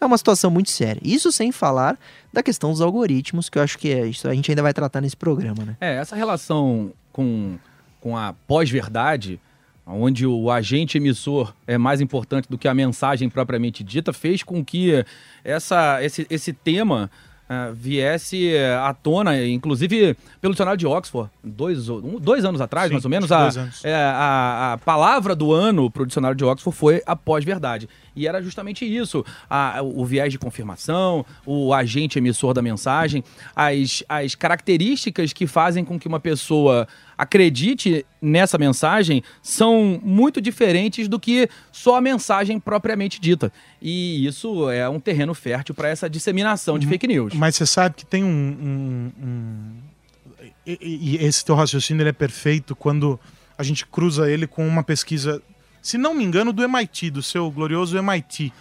é 0.00 0.06
uma 0.06 0.16
situação 0.16 0.52
muito 0.52 0.70
séria. 0.70 1.00
Isso 1.02 1.32
sem 1.32 1.50
falar 1.50 1.98
da 2.32 2.44
questão 2.44 2.70
dos 2.70 2.80
algoritmos, 2.80 3.48
que 3.48 3.58
eu 3.58 3.62
acho 3.62 3.76
que 3.76 3.90
é, 3.92 4.06
isso 4.06 4.28
a 4.28 4.34
gente 4.34 4.52
ainda 4.52 4.62
vai 4.62 4.72
tratar 4.72 5.00
nesse 5.00 5.16
programa, 5.16 5.64
né? 5.64 5.76
É, 5.80 5.96
essa 5.96 6.14
relação 6.14 6.92
com, 7.12 7.56
com 8.00 8.16
a 8.16 8.34
pós-verdade 8.46 9.40
onde 9.86 10.26
o 10.26 10.50
agente 10.50 10.98
emissor 10.98 11.54
é 11.66 11.78
mais 11.78 12.00
importante 12.00 12.48
do 12.48 12.58
que 12.58 12.66
a 12.66 12.74
mensagem 12.74 13.28
propriamente 13.28 13.84
dita, 13.84 14.12
fez 14.12 14.42
com 14.42 14.64
que 14.64 15.04
essa, 15.44 16.02
esse, 16.02 16.26
esse 16.28 16.52
tema 16.52 17.08
uh, 17.48 17.72
viesse 17.72 18.52
à 18.82 18.92
tona, 18.92 19.44
inclusive 19.46 20.16
pelo 20.40 20.52
dicionário 20.52 20.78
de 20.78 20.86
Oxford, 20.86 21.30
dois, 21.42 21.88
um, 21.88 22.18
dois 22.18 22.44
anos 22.44 22.60
atrás, 22.60 22.88
Sim, 22.88 22.94
mais 22.94 23.04
ou 23.04 23.10
menos, 23.10 23.32
a, 23.32 23.48
é, 23.84 23.94
a, 23.94 24.72
a, 24.72 24.78
palavra 24.78 25.34
do 25.34 25.52
ano 25.52 25.90
para 25.90 26.02
o 26.02 26.06
dicionário 26.06 26.36
de 26.36 26.44
Oxford 26.44 26.76
foi 26.76 27.02
a 27.06 27.14
pós-verdade. 27.14 27.88
E 28.14 28.26
era 28.26 28.42
justamente 28.42 28.84
isso: 28.84 29.24
a, 29.48 29.80
o 29.82 30.04
viés 30.04 30.32
de 30.32 30.38
confirmação, 30.38 31.24
o 31.44 31.72
agente 31.72 32.18
emissor 32.18 32.52
da 32.54 32.62
mensagem, 32.62 33.22
as, 33.54 34.02
as 34.08 34.34
características 34.34 35.32
que 35.32 35.46
fazem 35.46 35.84
com 35.84 35.98
que 35.98 36.08
uma 36.08 36.20
pessoa 36.20 36.88
acredite 37.16 38.04
nessa 38.20 38.58
mensagem 38.58 39.22
são 39.42 40.00
muito 40.02 40.40
diferentes 40.40 41.08
do 41.08 41.18
que 41.18 41.48
só 41.72 41.96
a 41.96 42.00
mensagem 42.00 42.58
propriamente 42.60 43.20
dita. 43.20 43.52
E 43.80 44.26
isso 44.26 44.70
é 44.70 44.88
um 44.88 45.00
terreno 45.00 45.34
fértil 45.34 45.74
para 45.74 45.88
essa 45.88 46.08
disseminação 46.08 46.74
uhum. 46.74 46.80
de 46.80 46.86
fake 46.86 47.06
news. 47.06 47.34
Mas 47.34 47.56
você 47.56 47.66
sabe 47.66 47.96
que 47.96 48.06
tem 48.06 48.24
um. 48.24 48.28
um, 48.28 49.12
um... 49.22 50.52
E, 50.66 50.78
e, 50.80 51.24
esse 51.24 51.44
teu 51.44 51.54
raciocínio 51.54 52.06
é 52.06 52.12
perfeito 52.12 52.74
quando 52.74 53.18
a 53.56 53.62
gente 53.62 53.86
cruza 53.86 54.30
ele 54.30 54.46
com 54.46 54.66
uma 54.66 54.82
pesquisa 54.82 55.40
se 55.86 55.96
não 55.96 56.12
me 56.12 56.24
engano, 56.24 56.52
do 56.52 56.64
MIT, 56.64 57.10
do 57.10 57.22
seu 57.22 57.48
glorioso 57.48 57.96
MIT, 57.96 58.46
uh, 58.46 58.52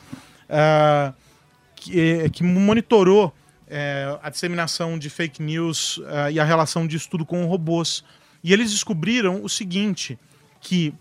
ah, 0.47 1.13
que, 1.75 1.99
eh, 1.99 2.29
que, 2.29 2.43
monitorou 2.43 3.29
uh, 3.29 4.19
a 4.21 4.29
disseminação 4.29 4.95
de 4.99 5.09
fake 5.09 5.41
news 5.41 5.97
uh, 5.97 6.29
e 6.31 6.39
a 6.39 6.43
relação 6.43 6.85
de 6.85 6.95
estudo 6.95 7.25
com 7.25 7.43
robôs. 7.47 8.03
E 8.45 8.53
eles 8.53 8.69
descobriram 8.69 9.43
o 9.43 9.49
seguinte, 9.49 10.19
que 10.61 10.93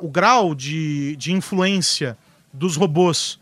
o 0.00 0.08
grau 0.08 0.54
de, 0.54 1.14
de 1.16 1.34
influência 1.34 2.16
dos 2.50 2.76
robôs 2.76 3.38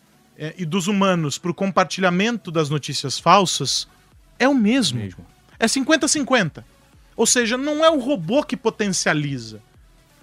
e 0.59 0.67
dos 0.67 0.89
humanos 0.89 1.39
para 1.39 1.53
o 1.53 1.55
compartilhamento 1.55 2.51
das 2.51 2.69
notícias 2.69 3.21
falsas 3.21 3.87
é 4.37 4.49
o 4.49 4.55
mesmo. 4.55 4.99
mesmo. 4.99 5.25
É 5.61 5.67
50-50. 5.67 6.65
Ou 7.17 7.25
seja, 7.25 7.57
não 7.57 7.85
é 7.85 7.89
o 7.89 8.01
robô 8.01 8.43
que 8.43 8.57
potencializa. 8.57 9.61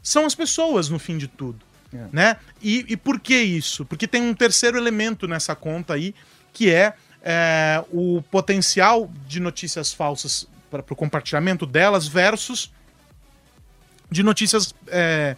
São 0.01 0.25
as 0.25 0.35
pessoas, 0.35 0.89
no 0.89 0.99
fim 0.99 1.17
de 1.17 1.29
tudo. 1.29 1.65
É. 1.93 2.07
Né? 2.11 2.37
E, 2.61 2.85
e 2.89 2.97
por 2.97 3.21
que 3.21 3.37
isso? 3.37 3.85
Porque 3.85 4.05
tem 4.05 4.21
um 4.21 4.33
terceiro 4.33 4.77
elemento 4.77 5.29
nessa 5.29 5.55
conta 5.55 5.93
aí, 5.93 6.13
que 6.51 6.69
é, 6.69 6.93
é 7.21 7.81
o 7.89 8.21
potencial 8.29 9.09
de 9.25 9.39
notícias 9.39 9.93
falsas 9.93 10.45
para 10.69 10.83
o 10.89 10.95
compartilhamento 10.95 11.65
delas 11.65 12.05
versus 12.05 12.69
de 14.13 14.24
notícias 14.24 14.74
é, 14.88 15.36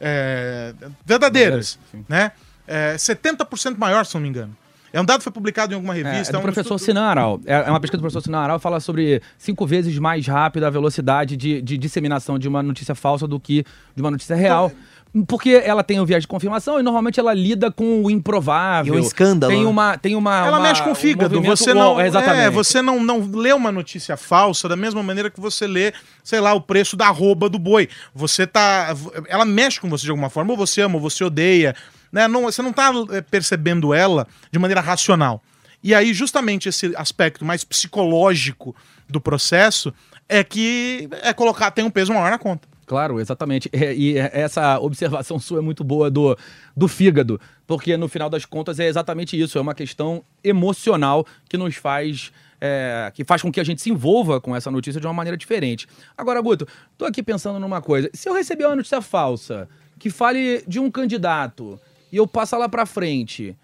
é, 0.00 0.74
verdadeiras. 1.04 1.78
né? 2.08 2.32
É, 2.66 2.94
70% 2.96 3.76
maior, 3.78 4.04
se 4.04 4.14
não 4.14 4.20
me 4.20 4.28
engano. 4.28 4.56
É 4.92 5.00
um 5.00 5.04
dado 5.04 5.18
que 5.18 5.24
foi 5.24 5.32
publicado 5.32 5.72
em 5.72 5.74
alguma 5.74 5.92
revista. 5.92 6.18
É, 6.18 6.30
é 6.30 6.32
do 6.32 6.38
um 6.38 6.42
professor 6.42 6.76
estudo... 6.76 6.86
Sinan 6.86 7.04
Aral. 7.04 7.40
É, 7.44 7.54
é 7.54 7.70
uma 7.70 7.80
pesquisa 7.80 7.98
do 7.98 8.02
professor 8.02 8.22
Sinan 8.22 8.38
Aral 8.38 8.58
fala 8.58 8.80
sobre 8.80 9.20
cinco 9.36 9.66
vezes 9.66 9.98
mais 9.98 10.26
rápida 10.26 10.66
a 10.66 10.70
velocidade 10.70 11.36
de, 11.36 11.60
de 11.60 11.76
disseminação 11.76 12.38
de 12.38 12.48
uma 12.48 12.62
notícia 12.62 12.94
falsa 12.94 13.26
do 13.26 13.38
que 13.38 13.64
de 13.94 14.02
uma 14.02 14.10
notícia 14.10 14.34
real. 14.34 14.66
Então, 14.66 14.78
porque 15.26 15.50
ela 15.64 15.82
tem 15.82 15.98
o 16.00 16.06
viés 16.06 16.22
de 16.22 16.28
confirmação 16.28 16.78
e 16.78 16.82
normalmente 16.82 17.18
ela 17.18 17.32
lida 17.32 17.70
com 17.70 18.02
o 18.04 18.10
improvável. 18.10 18.94
E 18.94 18.96
o 18.98 19.00
escândalo. 19.00 19.52
Tem 19.52 19.64
uma. 19.64 19.96
Tem 19.96 20.14
uma 20.14 20.46
ela 20.46 20.58
uma, 20.58 20.68
mexe 20.68 20.82
com 20.82 20.92
o 20.92 20.94
fígado. 20.94 21.38
Um 21.38 21.42
você 21.42 21.72
não. 21.72 22.00
exatamente. 22.00 22.42
É, 22.42 22.50
você 22.50 22.82
não, 22.82 23.02
não 23.02 23.20
lê 23.20 23.52
uma 23.52 23.72
notícia 23.72 24.16
falsa 24.16 24.68
da 24.68 24.76
mesma 24.76 25.02
maneira 25.02 25.30
que 25.30 25.40
você 25.40 25.66
lê, 25.66 25.92
sei 26.22 26.40
lá, 26.40 26.52
o 26.52 26.60
preço 26.60 26.96
da 26.96 27.06
arroba 27.06 27.48
do 27.48 27.58
boi. 27.58 27.88
Você 28.14 28.46
tá. 28.46 28.94
Ela 29.28 29.44
mexe 29.44 29.80
com 29.80 29.88
você 29.88 30.04
de 30.04 30.10
alguma 30.10 30.28
forma. 30.28 30.52
Ou 30.52 30.56
você 30.56 30.82
ama, 30.82 30.96
ou 30.96 31.00
você 31.00 31.24
odeia. 31.24 31.74
Né? 32.12 32.28
Não, 32.28 32.42
você 32.42 32.60
não 32.62 32.72
tá 32.72 32.92
é, 33.10 33.20
percebendo 33.20 33.94
ela 33.94 34.26
de 34.50 34.58
maneira 34.58 34.80
racional. 34.80 35.42
E 35.82 35.94
aí, 35.94 36.12
justamente 36.12 36.68
esse 36.68 36.92
aspecto 36.96 37.44
mais 37.44 37.64
psicológico 37.64 38.74
do 39.08 39.20
processo 39.20 39.94
é 40.28 40.44
que 40.44 41.08
é 41.22 41.32
colocar, 41.32 41.70
tem 41.70 41.84
um 41.84 41.90
peso 41.90 42.12
maior 42.12 42.30
na 42.30 42.38
conta. 42.38 42.67
Claro, 42.88 43.20
exatamente. 43.20 43.68
É, 43.70 43.94
e 43.94 44.16
essa 44.16 44.80
observação 44.80 45.38
sua 45.38 45.58
é 45.58 45.60
muito 45.60 45.84
boa 45.84 46.10
do, 46.10 46.36
do 46.74 46.88
fígado, 46.88 47.38
porque 47.66 47.96
no 47.98 48.08
final 48.08 48.30
das 48.30 48.46
contas 48.46 48.80
é 48.80 48.86
exatamente 48.88 49.38
isso, 49.38 49.58
é 49.58 49.60
uma 49.60 49.74
questão 49.74 50.24
emocional 50.42 51.24
que 51.48 51.56
nos 51.56 51.76
faz. 51.76 52.32
É, 52.60 53.12
que 53.14 53.22
faz 53.22 53.40
com 53.40 53.52
que 53.52 53.60
a 53.60 53.64
gente 53.64 53.80
se 53.80 53.88
envolva 53.88 54.40
com 54.40 54.56
essa 54.56 54.68
notícia 54.68 55.00
de 55.00 55.06
uma 55.06 55.12
maneira 55.12 55.36
diferente. 55.36 55.86
Agora, 56.16 56.40
Guto, 56.40 56.66
tô 56.96 57.04
aqui 57.04 57.22
pensando 57.22 57.60
numa 57.60 57.80
coisa. 57.80 58.10
Se 58.12 58.28
eu 58.28 58.34
receber 58.34 58.66
uma 58.66 58.74
notícia 58.74 59.00
falsa 59.00 59.68
que 59.96 60.10
fale 60.10 60.64
de 60.66 60.80
um 60.80 60.90
candidato 60.90 61.78
e 62.10 62.16
eu 62.16 62.26
passar 62.26 62.58
lá 62.58 62.68
pra 62.68 62.84
frente, 62.84 63.56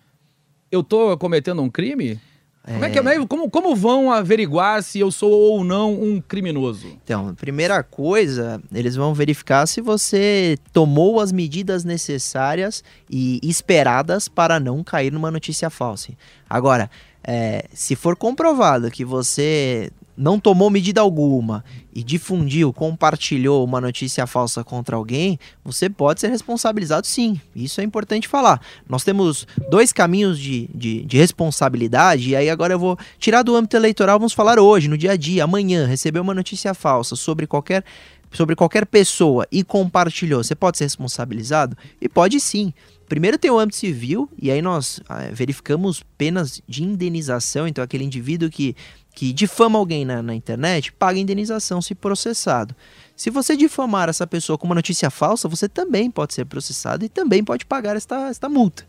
eu 0.70 0.84
tô 0.84 1.18
cometendo 1.18 1.60
um 1.60 1.68
crime? 1.68 2.20
Como, 2.66 2.84
é 2.84 2.90
que, 2.90 2.98
é, 2.98 3.26
como, 3.26 3.50
como 3.50 3.76
vão 3.76 4.10
averiguar 4.10 4.82
se 4.82 4.98
eu 4.98 5.10
sou 5.10 5.30
ou 5.30 5.62
não 5.62 5.92
um 5.92 6.18
criminoso? 6.18 6.86
Então, 7.04 7.34
primeira 7.34 7.82
coisa, 7.82 8.58
eles 8.72 8.96
vão 8.96 9.12
verificar 9.12 9.66
se 9.66 9.82
você 9.82 10.56
tomou 10.72 11.20
as 11.20 11.30
medidas 11.30 11.84
necessárias 11.84 12.82
e 13.10 13.38
esperadas 13.42 14.28
para 14.28 14.58
não 14.58 14.82
cair 14.82 15.12
numa 15.12 15.30
notícia 15.30 15.68
falsa. 15.68 16.12
Agora, 16.48 16.90
é, 17.22 17.66
se 17.72 17.94
for 17.94 18.16
comprovado 18.16 18.90
que 18.90 19.04
você 19.04 19.90
não 20.16 20.38
tomou 20.38 20.70
medida 20.70 21.00
alguma 21.00 21.64
e 21.94 22.02
difundiu, 22.02 22.72
compartilhou 22.72 23.64
uma 23.64 23.80
notícia 23.80 24.26
falsa 24.26 24.64
contra 24.64 24.96
alguém, 24.96 25.38
você 25.64 25.88
pode 25.88 26.20
ser 26.20 26.28
responsabilizado 26.28 27.06
sim. 27.06 27.40
Isso 27.54 27.80
é 27.80 27.84
importante 27.84 28.28
falar. 28.28 28.60
Nós 28.88 29.04
temos 29.04 29.46
dois 29.70 29.92
caminhos 29.92 30.38
de, 30.38 30.68
de, 30.74 31.04
de, 31.04 31.16
responsabilidade, 31.16 32.30
e 32.30 32.36
aí 32.36 32.50
agora 32.50 32.74
eu 32.74 32.78
vou 32.78 32.98
tirar 33.18 33.42
do 33.42 33.54
âmbito 33.54 33.76
eleitoral, 33.76 34.18
vamos 34.18 34.32
falar 34.32 34.58
hoje, 34.58 34.88
no 34.88 34.98
dia 34.98 35.12
a 35.12 35.16
dia, 35.16 35.44
amanhã, 35.44 35.86
recebeu 35.86 36.22
uma 36.22 36.34
notícia 36.34 36.74
falsa 36.74 37.16
sobre 37.16 37.46
qualquer, 37.46 37.84
sobre 38.32 38.56
qualquer 38.56 38.86
pessoa 38.86 39.46
e 39.50 39.62
compartilhou. 39.62 40.42
Você 40.42 40.54
pode 40.54 40.78
ser 40.78 40.84
responsabilizado? 40.84 41.76
E 42.00 42.08
pode 42.08 42.40
sim. 42.40 42.72
Primeiro 43.08 43.38
tem 43.38 43.50
o 43.50 43.58
âmbito 43.58 43.76
civil, 43.76 44.28
e 44.40 44.50
aí 44.50 44.62
nós 44.62 45.00
ah, 45.08 45.28
verificamos 45.30 46.02
penas 46.16 46.62
de 46.66 46.82
indenização, 46.82 47.68
então 47.68 47.84
aquele 47.84 48.02
indivíduo 48.02 48.48
que 48.48 48.74
que 49.14 49.32
difama 49.32 49.78
alguém 49.78 50.04
na, 50.04 50.22
na 50.22 50.34
internet, 50.34 50.92
paga 50.92 51.18
indenização 51.18 51.80
se 51.80 51.94
processado. 51.94 52.74
Se 53.16 53.30
você 53.30 53.56
difamar 53.56 54.08
essa 54.08 54.26
pessoa 54.26 54.58
com 54.58 54.66
uma 54.66 54.74
notícia 54.74 55.08
falsa, 55.08 55.48
você 55.48 55.68
também 55.68 56.10
pode 56.10 56.34
ser 56.34 56.44
processado 56.46 57.04
e 57.04 57.08
também 57.08 57.44
pode 57.44 57.64
pagar 57.64 57.94
esta, 57.94 58.28
esta 58.28 58.48
multa. 58.48 58.84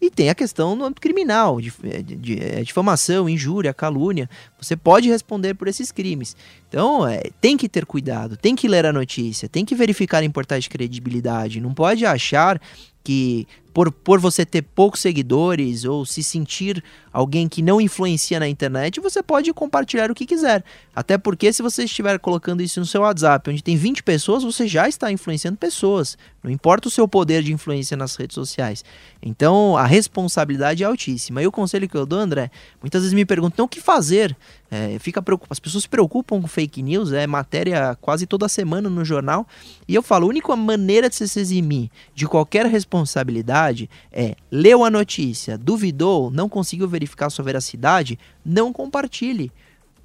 E 0.00 0.10
tem 0.10 0.28
a 0.28 0.34
questão 0.34 0.76
no 0.76 0.84
âmbito 0.84 1.02
criminal, 1.02 1.60
de, 1.60 1.72
de, 2.04 2.16
de, 2.16 2.40
é, 2.40 2.62
difamação, 2.62 3.28
injúria, 3.28 3.74
calúnia. 3.74 4.30
Você 4.60 4.76
pode 4.76 5.08
responder 5.08 5.54
por 5.54 5.66
esses 5.66 5.90
crimes. 5.90 6.36
Então, 6.68 7.06
é, 7.06 7.22
tem 7.40 7.56
que 7.56 7.68
ter 7.68 7.84
cuidado, 7.84 8.36
tem 8.36 8.54
que 8.54 8.68
ler 8.68 8.86
a 8.86 8.92
notícia, 8.92 9.48
tem 9.48 9.64
que 9.64 9.74
verificar 9.74 10.22
em 10.22 10.30
portais 10.30 10.64
de 10.64 10.70
credibilidade. 10.70 11.60
Não 11.60 11.74
pode 11.74 12.06
achar 12.06 12.60
que 13.02 13.46
por, 13.72 13.90
por 13.90 14.20
você 14.20 14.46
ter 14.46 14.62
poucos 14.62 15.00
seguidores 15.00 15.84
ou 15.84 16.06
se 16.06 16.22
sentir 16.22 16.82
alguém 17.14 17.48
que 17.48 17.62
não 17.62 17.80
influencia 17.80 18.40
na 18.40 18.48
internet, 18.48 19.00
você 19.00 19.22
pode 19.22 19.52
compartilhar 19.52 20.10
o 20.10 20.14
que 20.14 20.26
quiser. 20.26 20.64
Até 20.94 21.16
porque 21.16 21.52
se 21.52 21.62
você 21.62 21.84
estiver 21.84 22.18
colocando 22.18 22.60
isso 22.60 22.80
no 22.80 22.86
seu 22.86 23.02
WhatsApp, 23.02 23.48
onde 23.48 23.62
tem 23.62 23.76
20 23.76 24.02
pessoas, 24.02 24.42
você 24.42 24.66
já 24.66 24.88
está 24.88 25.12
influenciando 25.12 25.56
pessoas. 25.56 26.18
Não 26.42 26.50
importa 26.50 26.88
o 26.88 26.90
seu 26.90 27.06
poder 27.06 27.44
de 27.44 27.52
influência 27.52 27.96
nas 27.96 28.16
redes 28.16 28.34
sociais. 28.34 28.84
Então, 29.22 29.76
a 29.76 29.86
responsabilidade 29.86 30.82
é 30.82 30.86
altíssima. 30.86 31.40
E 31.40 31.46
o 31.46 31.52
conselho 31.52 31.88
que 31.88 31.96
eu 31.96 32.04
dou, 32.04 32.18
André, 32.18 32.50
muitas 32.82 33.02
vezes 33.02 33.14
me 33.14 33.24
perguntam 33.24 33.64
o 33.64 33.68
que 33.68 33.80
fazer. 33.80 34.36
É, 34.68 34.98
fica 34.98 35.22
As 35.48 35.60
pessoas 35.60 35.84
se 35.84 35.88
preocupam 35.88 36.42
com 36.42 36.48
fake 36.48 36.82
news, 36.82 37.12
é 37.12 37.28
matéria 37.28 37.96
quase 38.00 38.26
toda 38.26 38.48
semana 38.48 38.90
no 38.90 39.04
jornal. 39.04 39.46
E 39.86 39.94
eu 39.94 40.02
falo, 40.02 40.26
a 40.26 40.28
única 40.28 40.56
maneira 40.56 41.08
de 41.08 41.14
se 41.14 41.40
eximir 41.40 41.90
de 42.12 42.26
qualquer 42.26 42.66
responsabilidade 42.66 43.88
é 44.10 44.34
leu 44.50 44.84
a 44.84 44.90
notícia, 44.90 45.56
duvidou, 45.56 46.28
não 46.30 46.48
conseguiu 46.48 46.88
verificar 46.88 47.03
sua 47.30 47.44
veracidade, 47.44 48.18
não 48.44 48.72
compartilhe. 48.72 49.50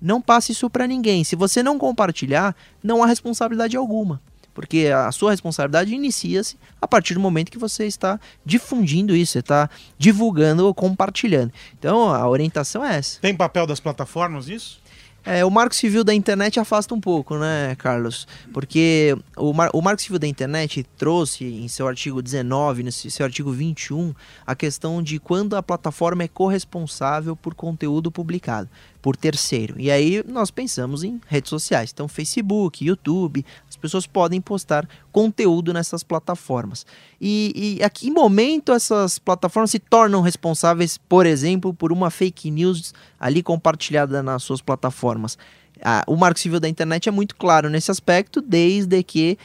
Não 0.02 0.22
passe 0.22 0.54
isso 0.54 0.70
para 0.70 0.88
ninguém. 0.88 1.24
Se 1.24 1.36
você 1.36 1.62
não 1.62 1.78
compartilhar, 1.78 2.56
não 2.82 3.04
há 3.04 3.08
responsabilidade 3.08 3.76
alguma 3.76 4.22
porque 4.60 4.88
a 4.88 5.10
sua 5.10 5.32
responsabilidade 5.32 5.96
inicia-se 5.96 6.58
a 6.82 6.86
partir 6.86 7.14
do 7.14 7.20
momento 7.22 7.50
que 7.50 7.58
você 7.58 7.86
está 7.86 8.20
difundindo 8.46 9.16
isso, 9.16 9.32
você 9.32 9.40
está 9.40 9.70
divulgando 9.98 10.66
ou 10.66 10.74
compartilhando. 10.74 11.54
Então 11.78 12.14
a 12.14 12.28
orientação 12.28 12.84
é 12.84 12.98
essa. 12.98 13.22
Tem 13.22 13.34
papel 13.34 13.66
das 13.66 13.80
plataformas 13.80 14.50
isso? 14.50 14.82
É, 15.32 15.46
o 15.46 15.52
Marco 15.52 15.76
Civil 15.76 16.04
da 16.04 16.12
internet 16.12 16.60
afasta 16.60 16.92
um 16.96 17.00
pouco, 17.00 17.38
né, 17.38 17.76
Carlos? 17.78 18.28
Porque 18.52 19.16
o, 19.38 19.54
Mar 19.54 19.70
o 19.76 19.80
Marco 19.80 20.02
Civil 20.02 20.18
da 20.18 20.26
internet 20.26 20.84
trouxe 20.98 21.46
em 21.46 21.68
seu 21.68 21.88
artigo 21.88 22.20
19, 22.20 22.82
nesse 22.82 23.12
seu 23.12 23.28
artigo 23.28 23.52
21, 23.52 24.12
a 24.44 24.56
questão 24.56 25.04
de 25.04 25.20
quando 25.20 25.56
a 25.56 25.62
plataforma 25.62 26.24
é 26.24 26.28
corresponsável 26.28 27.36
por 27.36 27.54
conteúdo 27.54 28.10
publicado 28.10 28.68
por 29.02 29.16
terceiro. 29.16 29.80
E 29.80 29.90
aí 29.90 30.24
nós 30.28 30.52
pensamos 30.52 31.04
em 31.04 31.20
redes 31.28 31.50
sociais. 31.50 31.92
Então, 31.94 32.08
Facebook, 32.08 32.84
YouTube, 32.84 33.46
as 33.68 33.76
pessoas 33.76 34.06
podem 34.06 34.42
postar 34.42 34.88
conteúdo 35.12 35.74
nessas 35.74 36.04
plataformas. 36.04 36.86
E, 37.20 37.78
e 37.80 37.84
a 37.84 37.90
que 37.90 38.12
momento 38.12 38.72
essas 38.72 39.18
plataformas 39.18 39.72
se 39.72 39.80
tornam 39.80 40.22
responsáveis, 40.22 40.98
por 40.98 41.26
exemplo, 41.26 41.74
por 41.74 41.92
uma 41.92 42.10
fake 42.10 42.52
news 42.52 42.94
ali 43.20 43.42
compartilhada 43.42 44.22
nas 44.22 44.44
suas 44.44 44.62
plataformas? 44.62 45.38
Ah, 45.82 46.04
o 46.08 46.16
Marco 46.16 46.40
Civil 46.40 46.60
da 46.60 46.68
Internet 46.68 47.08
é 47.08 47.12
muito 47.12 47.36
claro 47.36 47.70
nesse 47.70 47.90
aspecto, 47.90 48.42
desde 48.42 49.02
que 49.02 49.38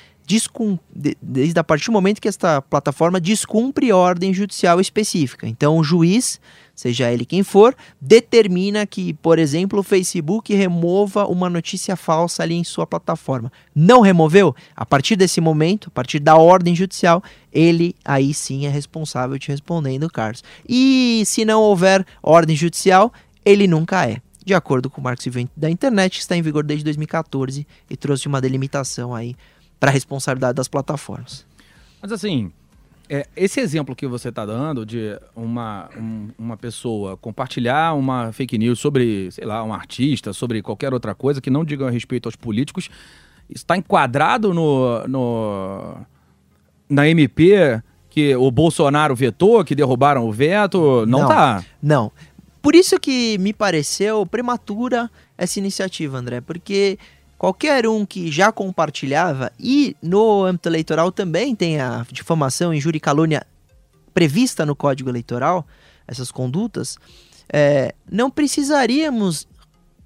desde 1.21 1.59
a 1.59 1.65
partir 1.65 1.87
do 1.87 1.93
momento 1.93 2.21
que 2.21 2.29
esta 2.29 2.63
plataforma 2.63 3.21
descumpre 3.21 3.93
ordem 3.93 4.33
judicial 4.33 4.81
específica. 4.81 5.47
Então, 5.47 5.77
o 5.77 5.85
juiz 5.85 6.41
seja 6.75 7.11
ele 7.11 7.25
quem 7.25 7.43
for, 7.43 7.75
determina 8.01 8.87
que, 8.87 9.15
por 9.15 9.39
exemplo, 9.39 9.79
o 9.79 9.83
Facebook 9.83 10.53
remova 10.55 11.27
uma 11.27 11.49
notícia 11.49 11.95
falsa 11.95 12.43
ali 12.43 12.55
em 12.55 12.65
sua 12.65 12.87
plataforma. 12.87 13.53
Não 13.75 14.01
removeu? 14.01 14.55
A 14.75 14.85
partir 14.85 15.17
desse 15.17 15.41
momento, 15.41 15.89
a 15.89 15.91
partir 15.91 16.19
da 16.19 16.37
ordem 16.37 16.75
judicial, 16.75 17.23
ele 17.53 17.95
aí 18.05 18.35
sim 18.35 18.67
é 18.67 18.69
responsável 18.69 19.39
te 19.39 19.49
respondendo, 19.51 20.11
Carlos. 20.11 20.43
E 20.69 21.23
se 21.27 21.45
não 21.45 21.61
houver 21.63 22.05
ordem 22.23 22.57
judicial, 22.57 23.13
ele 23.45 23.67
nunca 23.67 24.09
é. 24.09 24.21
De 24.45 24.53
acordo 24.53 24.91
com 24.91 25.01
o 25.01 25.05
Marco 25.05 25.23
Civil 25.23 25.49
da 25.57 25.71
Internet, 25.71 26.17
que 26.17 26.21
está 26.21 26.37
em 26.37 26.43
vigor 26.43 26.65
desde 26.65 26.85
2014 26.85 27.67
e 27.89 27.97
trouxe 27.97 28.27
uma 28.27 28.43
delimitação 28.43 29.15
aí 29.15 29.35
para 29.85 29.91
a 29.91 29.93
responsabilidade 29.93 30.55
das 30.55 30.67
plataformas. 30.67 31.45
Mas 32.01 32.11
assim, 32.11 32.51
é, 33.07 33.27
esse 33.37 33.61
exemplo 33.61 33.95
que 33.95 34.07
você 34.07 34.31
está 34.31 34.47
dando 34.47 34.87
de 34.87 35.15
uma, 35.37 35.91
um, 35.95 36.29
uma 36.39 36.57
pessoa 36.57 37.19
compartilhar 37.19 37.93
uma 37.93 38.33
fake 38.33 38.57
news 38.57 38.79
sobre, 38.79 39.31
sei 39.31 39.45
lá, 39.45 39.63
um 39.63 39.75
artista, 39.75 40.33
sobre 40.33 40.63
qualquer 40.63 40.95
outra 40.95 41.15
coisa 41.15 41.39
que 41.39 41.51
não 41.51 41.67
diga 41.67 41.91
respeito 41.91 42.27
aos 42.27 42.35
políticos, 42.35 42.89
está 43.51 43.77
enquadrado 43.77 44.55
no, 44.55 45.07
no 45.07 45.99
na 46.89 47.07
MP 47.07 47.83
que 48.09 48.35
o 48.37 48.51
Bolsonaro 48.51 49.15
vetou, 49.15 49.63
que 49.67 49.75
derrubaram 49.75 50.27
o 50.27 50.33
veto? 50.33 51.05
Não, 51.05 51.21
não 51.21 51.29
tá. 51.29 51.63
Não. 51.83 52.11
Por 52.63 52.75
isso 52.75 52.99
que 52.99 53.37
me 53.37 53.53
pareceu 53.53 54.25
prematura 54.25 55.11
essa 55.37 55.59
iniciativa, 55.59 56.17
André, 56.17 56.41
porque 56.41 56.99
qualquer 57.45 57.87
um 57.87 58.07
que 58.07 58.33
já 58.33 58.51
compartilhava, 58.51 59.53
e 59.61 59.95
no 60.01 60.45
âmbito 60.45 60.67
eleitoral 60.67 61.13
também 61.13 61.55
tem 61.55 61.79
a 61.79 62.07
difamação, 62.11 62.73
injúria 62.73 62.97
e 62.97 63.01
calúnia 63.01 63.47
prevista 64.15 64.65
no 64.65 64.75
Código 64.75 65.11
Eleitoral, 65.11 65.67
essas 66.09 66.33
condutas, 66.33 66.97
é, 67.53 67.95
não 68.11 68.31
precisaríamos 68.31 69.47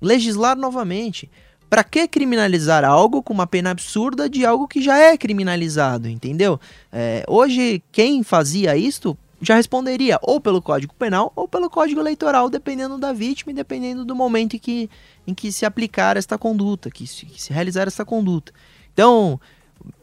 legislar 0.02 0.56
novamente. 0.56 1.30
Para 1.70 1.84
que 1.84 2.08
criminalizar 2.08 2.84
algo 2.84 3.22
com 3.22 3.32
uma 3.32 3.46
pena 3.46 3.70
absurda 3.70 4.28
de 4.28 4.44
algo 4.44 4.66
que 4.66 4.82
já 4.82 4.98
é 4.98 5.16
criminalizado, 5.16 6.08
entendeu? 6.08 6.58
É, 6.90 7.22
hoje, 7.28 7.80
quem 7.92 8.24
fazia 8.24 8.76
isto 8.76 9.16
já 9.40 9.54
responderia 9.54 10.18
ou 10.22 10.40
pelo 10.40 10.60
Código 10.60 10.94
Penal 10.94 11.32
ou 11.36 11.46
pelo 11.46 11.70
Código 11.70 12.00
Eleitoral, 12.00 12.50
dependendo 12.50 12.98
da 12.98 13.12
vítima 13.12 13.52
e 13.52 13.54
dependendo 13.54 14.04
do 14.04 14.14
momento 14.14 14.56
em 14.56 14.58
que, 14.58 14.90
em 15.28 15.34
que 15.34 15.52
se 15.52 15.66
aplicar 15.66 16.16
esta 16.16 16.38
conduta, 16.38 16.90
que 16.90 17.06
se, 17.06 17.26
que 17.26 17.40
se 17.40 17.52
realizar 17.52 17.86
esta 17.86 18.02
conduta. 18.02 18.50
Então, 18.94 19.38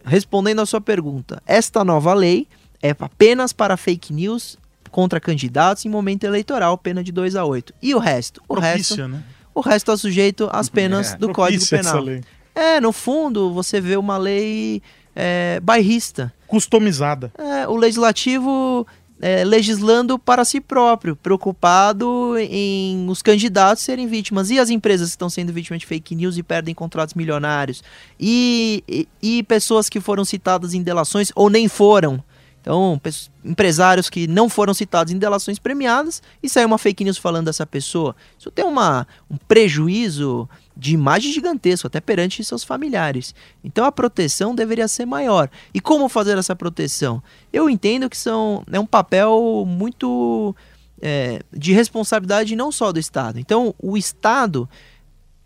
respondendo 0.05 0.61
à 0.61 0.67
sua 0.67 0.79
pergunta, 0.79 1.41
esta 1.47 1.83
nova 1.83 2.13
lei 2.13 2.47
é 2.79 2.91
apenas 2.91 3.51
para 3.51 3.75
fake 3.75 4.13
news 4.13 4.55
contra 4.91 5.19
candidatos 5.19 5.83
em 5.83 5.89
momento 5.89 6.25
eleitoral, 6.25 6.77
pena 6.77 7.03
de 7.03 7.11
2 7.11 7.35
a 7.35 7.43
8. 7.43 7.73
E 7.81 7.95
o 7.95 7.97
resto? 7.97 8.39
O 8.47 8.53
resto, 8.53 9.07
né? 9.07 9.23
o 9.55 9.61
resto 9.61 9.91
está 9.91 9.97
sujeito 9.97 10.47
às 10.53 10.69
penas 10.69 11.13
é, 11.13 11.17
do 11.17 11.33
Código 11.33 11.67
Penal. 11.67 12.05
É, 12.53 12.79
no 12.79 12.93
fundo, 12.93 13.51
você 13.51 13.81
vê 13.81 13.97
uma 13.97 14.19
lei 14.19 14.79
é, 15.15 15.59
bairrista. 15.59 16.31
Customizada. 16.45 17.33
É, 17.35 17.67
o 17.67 17.75
legislativo 17.75 18.85
é, 19.21 19.43
legislando 19.43 20.19
para 20.19 20.43
si 20.43 20.60
próprio, 20.60 21.15
preocupado 21.15 22.38
em 22.38 23.08
os 23.10 23.21
candidatos 23.21 23.84
serem 23.84 24.08
vítimas 24.08 24.49
e 24.49 24.60
as 24.60 24.69
empresas 24.69 25.10
que 25.10 25.15
estão 25.15 25.30
sendo 25.30 25.54
vítimas 25.54 25.80
de 25.80 25.86
fake 25.86 26.15
news 26.15 26.38
e 26.38 26.43
perdem 26.43 26.75
contratos 26.75 27.13
milionários 27.13 27.84
e, 28.19 28.84
e, 28.88 29.08
e 29.21 29.43
pessoas 29.43 29.89
que 29.89 30.01
foram 30.01 30.25
citadas 30.25 30.73
em 30.73 30.82
delações 30.82 31.32
ou 31.36 31.49
nem 31.49 31.67
foram. 31.67 32.23
Então, 32.62 32.99
empresários 33.43 34.10
que 34.10 34.25
não 34.25 34.49
foram 34.49 34.73
citados 34.73 35.13
em 35.13 35.19
delações 35.19 35.60
premiadas 35.60 36.19
e 36.41 36.49
saiu 36.49 36.65
uma 36.65 36.80
fake 36.80 37.04
news 37.04 37.17
falando 37.17 37.45
dessa 37.45 37.63
pessoa. 37.63 38.15
Isso 38.39 38.49
tem 38.49 38.65
uma, 38.65 39.08
um 39.30 39.38
prejuízo 39.38 40.49
de 40.75 40.93
imagem 40.93 41.31
gigantesco, 41.31 41.88
até 41.88 42.01
perante 42.01 42.43
seus 42.43 42.63
familiares. 42.63 43.33
Então 43.63 43.85
a 43.85 43.91
proteção 43.91 44.53
deveria 44.53 44.88
ser 44.88 45.05
maior. 45.05 45.49
E 45.73 45.79
como 45.79 46.09
fazer 46.09 46.38
essa 46.38 46.55
proteção? 46.55 47.23
Eu 47.53 47.69
entendo 47.69 48.09
que 48.09 48.17
são, 48.17 48.63
é 48.71 48.79
um 48.79 48.85
papel 48.85 49.63
muito 49.65 50.53
é, 51.01 51.41
de 51.53 51.71
responsabilidade 51.71 52.55
não 52.55 52.71
só 52.71 52.91
do 52.91 52.99
Estado. 52.99 53.39
Então 53.39 53.73
o 53.81 53.95
Estado 53.95 54.69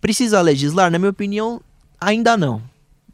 precisa 0.02 0.42
legislar, 0.42 0.90
na 0.90 0.98
minha 0.98 1.12
opinião, 1.12 1.62
ainda 2.00 2.36
não. 2.36 2.62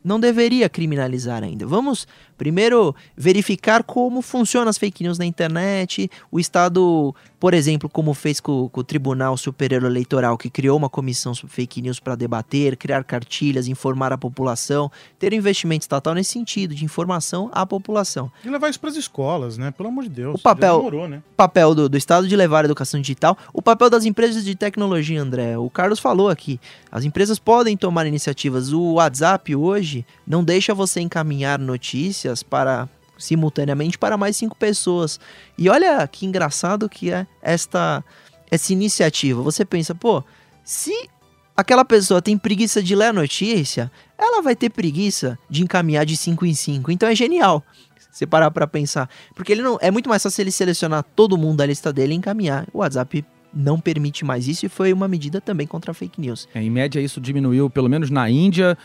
Não 0.04 0.20
deveria 0.20 0.70
criminalizar 0.70 1.44
ainda. 1.44 1.66
Vamos 1.66 2.08
primeiro 2.38 2.96
verificar 3.16 3.84
como 3.84 4.22
funcionam 4.22 4.70
as 4.70 4.78
fake 4.78 5.04
news 5.04 5.18
na 5.18 5.26
internet. 5.26 6.10
O 6.32 6.40
Estado 6.40 7.14
por 7.46 7.54
exemplo, 7.54 7.88
como 7.88 8.12
fez 8.16 8.40
com, 8.40 8.68
com, 8.70 8.82
o 8.82 8.84
Tribunal 8.84 9.38
Superior 9.38 9.84
Eleitoral, 9.84 10.36
que 10.36 10.50
criou 10.50 10.76
uma 10.76 10.90
comissão 10.90 11.32
sobre 11.36 11.54
fake 11.54 11.80
news 11.80 12.00
para 12.00 12.16
debater, 12.16 12.76
criar 12.76 13.04
cartilhas, 13.04 13.68
informar 13.68 14.12
a 14.12 14.18
população, 14.18 14.92
ter 15.20 15.32
um 15.32 15.36
investimento 15.36 15.84
estatal 15.84 16.16
nesse 16.16 16.32
sentido, 16.32 16.74
de 16.74 16.84
informação 16.84 17.48
à 17.54 17.64
população. 17.64 18.32
E 18.44 18.50
levar 18.50 18.70
isso 18.70 18.80
para 18.80 18.90
as 18.90 18.96
escolas, 18.96 19.60
né? 19.60 19.70
Pelo 19.70 19.90
amor 19.90 20.06
de 20.06 20.10
Deus. 20.10 20.40
O 20.40 20.42
papel, 20.42 20.78
demorou, 20.78 21.08
né? 21.08 21.22
papel 21.38 21.76
do, 21.76 21.88
do 21.88 21.96
Estado 21.96 22.28
de 22.28 22.36
levar 22.36 22.64
a 22.64 22.66
educação 22.66 23.00
digital, 23.00 23.38
o 23.54 23.62
papel 23.62 23.92
das 23.92 24.06
empresas 24.06 24.44
de 24.44 24.56
tecnologia, 24.56 25.22
André. 25.22 25.56
O 25.56 25.70
Carlos 25.70 26.00
falou 26.00 26.30
aqui. 26.30 26.60
As 26.92 27.04
empresas 27.04 27.38
podem 27.38 27.78
tomar 27.78 28.08
iniciativas. 28.08 28.74
O 28.74 28.94
WhatsApp 28.94 29.56
hoje 29.56 30.04
não 30.26 30.44
deixa 30.44 30.74
você 30.74 31.00
encaminhar 31.00 31.60
notícias 31.60 32.25
para 32.44 32.88
simultaneamente 33.18 33.98
para 33.98 34.18
mais 34.18 34.36
cinco 34.36 34.56
pessoas. 34.56 35.20
E 35.58 35.70
olha 35.70 36.08
que 36.08 36.26
engraçado 36.26 36.90
que 36.90 37.12
é 37.12 37.26
esta 37.42 38.04
essa 38.50 38.72
iniciativa. 38.72 39.42
Você 39.42 39.66
pensa, 39.66 39.96
pô, 39.96 40.24
se 40.64 41.10
aquela 41.56 41.84
pessoa 41.84 42.22
tem 42.22 42.38
preguiça 42.38 42.82
de 42.82 42.96
ler 42.96 43.08
a 43.08 43.14
notícia, 43.14 43.92
ela 44.18 44.42
vai 44.42 44.56
ter 44.56 44.70
preguiça 44.70 45.38
de 45.50 45.64
encaminhar 45.64 46.06
de 46.06 46.16
5 46.16 46.46
em 46.46 46.54
5. 46.54 46.92
Então 46.92 47.10
é 47.10 47.16
genial. 47.16 47.64
Você 48.12 48.26
parar 48.26 48.50
para 48.50 48.66
pensar, 48.66 49.10
porque 49.36 49.52
ele 49.52 49.62
não 49.62 49.78
é 49.82 49.92
muito 49.92 50.08
mais 50.08 50.24
fácil 50.24 50.42
ele 50.42 50.52
selecionar 50.52 51.04
todo 51.04 51.38
mundo 51.38 51.58
da 51.58 51.66
lista 51.66 51.92
dele 51.92 52.14
e 52.14 52.18
encaminhar. 52.18 52.66
O 52.72 52.78
WhatsApp 52.80 53.26
não 53.54 53.80
permite 53.80 54.24
mais 54.24 54.48
isso 54.48 54.66
e 54.66 54.70
foi 54.70 54.94
uma 54.94 55.08
medida 55.08 55.42
também 55.42 55.68
contra 55.68 55.92
a 55.92 55.94
fake 55.94 56.20
news. 56.20 56.48
É, 56.54 56.62
em 56.62 56.70
média, 56.70 57.00
isso 57.00 57.20
diminuiu, 57.20 57.70
pelo 57.70 57.90
menos 57.90 58.10
na 58.10 58.30
Índia, 58.30 58.78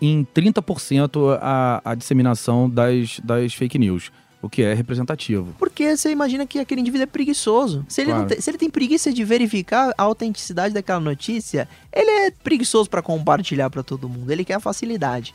em 0.00 0.26
30% 0.34 1.38
a, 1.40 1.82
a 1.84 1.94
disseminação 1.94 2.68
das, 2.68 3.20
das 3.20 3.54
fake 3.54 3.78
news 3.78 4.10
o 4.42 4.50
que 4.50 4.60
é 4.60 4.74
representativo. 4.74 5.54
Porque 5.56 5.96
você 5.96 6.10
imagina 6.10 6.44
que 6.44 6.58
aquele 6.58 6.80
indivíduo 6.80 7.04
é 7.04 7.06
preguiçoso. 7.06 7.86
Se 7.88 8.00
ele, 8.00 8.10
claro. 8.10 8.26
tem, 8.26 8.40
se 8.40 8.50
ele 8.50 8.58
tem 8.58 8.68
preguiça 8.68 9.12
de 9.12 9.22
verificar 9.22 9.94
a 9.96 10.02
autenticidade 10.02 10.74
daquela 10.74 10.98
notícia, 10.98 11.68
ele 11.92 12.10
é 12.10 12.30
preguiçoso 12.32 12.90
para 12.90 13.00
compartilhar 13.00 13.70
para 13.70 13.84
todo 13.84 14.08
mundo. 14.08 14.30
Ele 14.32 14.44
quer 14.44 14.54
a 14.54 14.60
facilidade. 14.60 15.32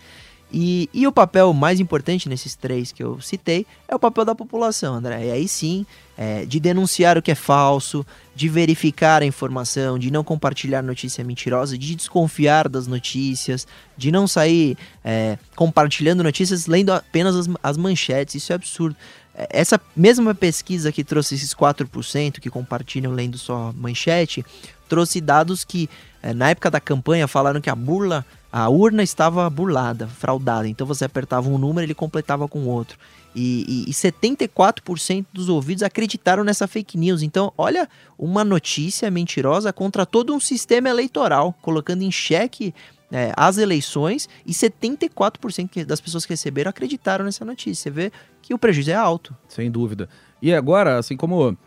E, 0.52 0.90
e 0.94 1.06
o 1.06 1.12
papel 1.12 1.52
mais 1.54 1.80
importante 1.80 2.30
nesses 2.30 2.56
três 2.56 2.92
que 2.92 3.04
eu 3.04 3.20
citei 3.20 3.66
é 3.88 3.94
o 3.94 4.00
papel 4.00 4.24
da 4.24 4.34
população, 4.34 4.96
André. 4.96 5.26
E 5.26 5.32
aí 5.32 5.48
sim, 5.48 5.86
é, 6.18 6.46
de 6.46 6.60
denunciar 6.60 7.18
o 7.18 7.22
que 7.22 7.32
é 7.32 7.36
falso, 7.36 8.06
de 8.34 8.48
verificar 8.48 9.22
a 9.22 9.26
informação, 9.26 10.00
de 10.00 10.10
não 10.10 10.24
compartilhar 10.24 10.82
notícia 10.82 11.24
mentirosa, 11.24 11.78
de 11.78 11.96
desconfiar 11.96 12.70
das 12.70 12.88
notícias, 12.88 13.68
de 13.98 14.10
não 14.10 14.26
sair 14.26 14.78
é, 15.04 15.38
compartilhando 15.56 16.24
notícias 16.24 16.66
lendo 16.66 16.94
apenas 16.94 17.36
as, 17.36 17.50
as 17.62 17.78
manchetes. 17.78 18.36
Isso 18.36 18.54
é 18.54 18.56
absurdo. 18.56 18.96
Essa 19.50 19.80
mesma 19.96 20.34
pesquisa 20.34 20.92
que 20.92 21.04
trouxe 21.04 21.36
esses 21.36 21.54
4% 21.54 22.40
que 22.40 22.50
compartilham 22.50 23.14
lendo 23.14 23.38
só 23.38 23.72
manchete, 23.76 24.44
trouxe 24.90 25.22
dados 25.22 25.64
que 25.64 25.90
é, 26.24 26.34
na 26.34 26.50
época 26.50 26.72
da 26.72 26.80
campanha 26.80 27.28
falaram 27.28 27.62
que 27.62 27.70
a 27.70 27.76
burla 27.76 28.26
a 28.52 28.70
urna 28.70 29.04
estava 29.04 29.48
burlada, 29.50 30.08
fraudada. 30.08 30.68
Então 30.68 30.88
você 30.88 31.06
apertava 31.06 31.50
um 31.50 31.58
número, 31.58 31.86
ele 31.86 31.94
completava 31.94 32.48
com 32.48 32.66
outro. 32.66 32.98
E, 33.36 33.86
e, 33.88 33.92
e 33.92 33.94
74% 33.94 35.26
dos 35.32 35.48
ouvidos 35.48 35.84
acreditaram 35.84 36.44
nessa 36.44 36.68
fake 36.68 36.98
news. 36.98 37.22
Então, 37.22 37.54
olha 37.56 37.88
uma 38.18 38.44
notícia 38.44 39.12
mentirosa 39.12 39.72
contra 39.72 40.06
todo 40.06 40.34
um 40.34 40.40
sistema 40.40 40.90
eleitoral, 40.90 41.54
colocando 41.62 42.02
em 42.02 42.12
xeque 42.12 42.74
é, 43.12 43.32
as 43.36 43.58
eleições. 43.58 44.28
E 44.46 44.52
74% 44.52 45.86
das 45.86 46.02
pessoas 46.02 46.26
que 46.26 46.34
receberam 46.34 46.70
acreditaram 46.70 47.26
nessa 47.26 47.46
notícia. 47.46 47.84
Você 47.84 47.90
vê 47.90 48.12
que 48.42 48.54
o 48.54 48.58
prejuízo 48.58 48.92
é 48.92 48.96
alto. 48.96 49.36
Sem 49.48 49.70
dúvida. 49.70 50.10
E 50.42 50.54
agora, 50.54 50.98
assim 50.98 51.18
como 51.18 51.58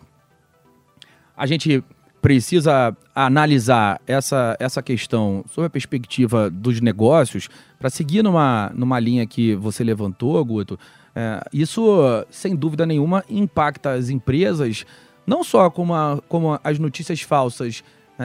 a 1.37 1.46
gente 1.46 1.83
precisa 2.20 2.94
analisar 3.14 4.00
essa, 4.07 4.57
essa 4.61 4.83
questão 4.83 5.44
sob 5.50 5.66
a 5.66 5.70
perspectiva 5.70 6.50
dos 6.50 6.81
negócios, 6.81 7.48
para 7.79 7.88
seguir 7.88 8.22
numa, 8.22 8.70
numa 8.74 9.00
linha 9.00 9.26
que 9.26 9.55
você 9.55 9.83
levantou, 9.83 10.44
Guto, 10.44 10.79
é, 11.14 11.40
isso, 11.53 11.98
sem 12.31 12.55
dúvida 12.55 12.85
nenhuma, 12.85 13.24
impacta 13.29 13.92
as 13.92 14.11
empresas, 14.11 14.85
não 15.26 15.42
só 15.42 15.70
como, 15.70 15.94
a, 15.94 16.20
como 16.29 16.59
as 16.62 16.79
notícias 16.79 17.22
falsas 17.22 17.83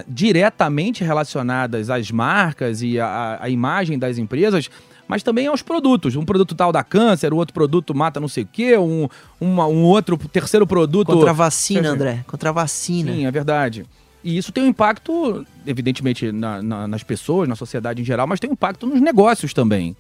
diretamente 0.08 1.04
relacionadas 1.04 1.90
às 1.90 2.12
marcas 2.12 2.82
e 2.82 3.00
à, 3.00 3.38
à 3.42 3.50
imagem 3.50 3.98
das 3.98 4.18
empresas, 4.18 4.70
mas 5.08 5.24
também 5.24 5.48
aos 5.48 5.62
produtos. 5.62 6.16
Um 6.16 6.26
produto 6.26 6.56
tal 6.56 6.72
dá 6.72 6.84
câncer, 6.84 7.34
o 7.34 7.38
outro 7.38 7.54
produto 7.54 7.96
mata 7.96 8.20
não 8.20 8.28
sei 8.28 8.44
o 8.44 8.50
quê, 8.52 8.78
um, 8.78 9.08
uma, 9.40 9.68
um 9.68 9.84
outro 9.84 10.18
terceiro 10.18 10.66
produto. 10.66 11.08
Contra 11.08 11.30
a 11.30 11.34
vacina, 11.34 11.90
André. 11.90 12.24
Contra 12.28 12.50
a 12.50 12.54
vacina. 12.54 13.14
Sim, 13.14 13.26
é 13.26 13.32
verdade. 13.32 13.86
E 14.24 14.38
isso 14.38 14.52
tem 14.52 14.64
um 14.64 14.68
impacto, 14.68 15.46
evidentemente, 15.68 16.32
na, 16.32 16.62
na, 16.62 16.88
nas 16.88 17.04
pessoas, 17.04 17.48
na 17.48 17.56
sociedade 17.56 18.02
em 18.02 18.06
geral, 18.06 18.26
mas 18.26 18.40
tem 18.40 18.50
um 18.50 18.54
impacto 18.54 18.88
nos 18.88 19.00
negócios 19.00 19.54
também. 19.54 19.96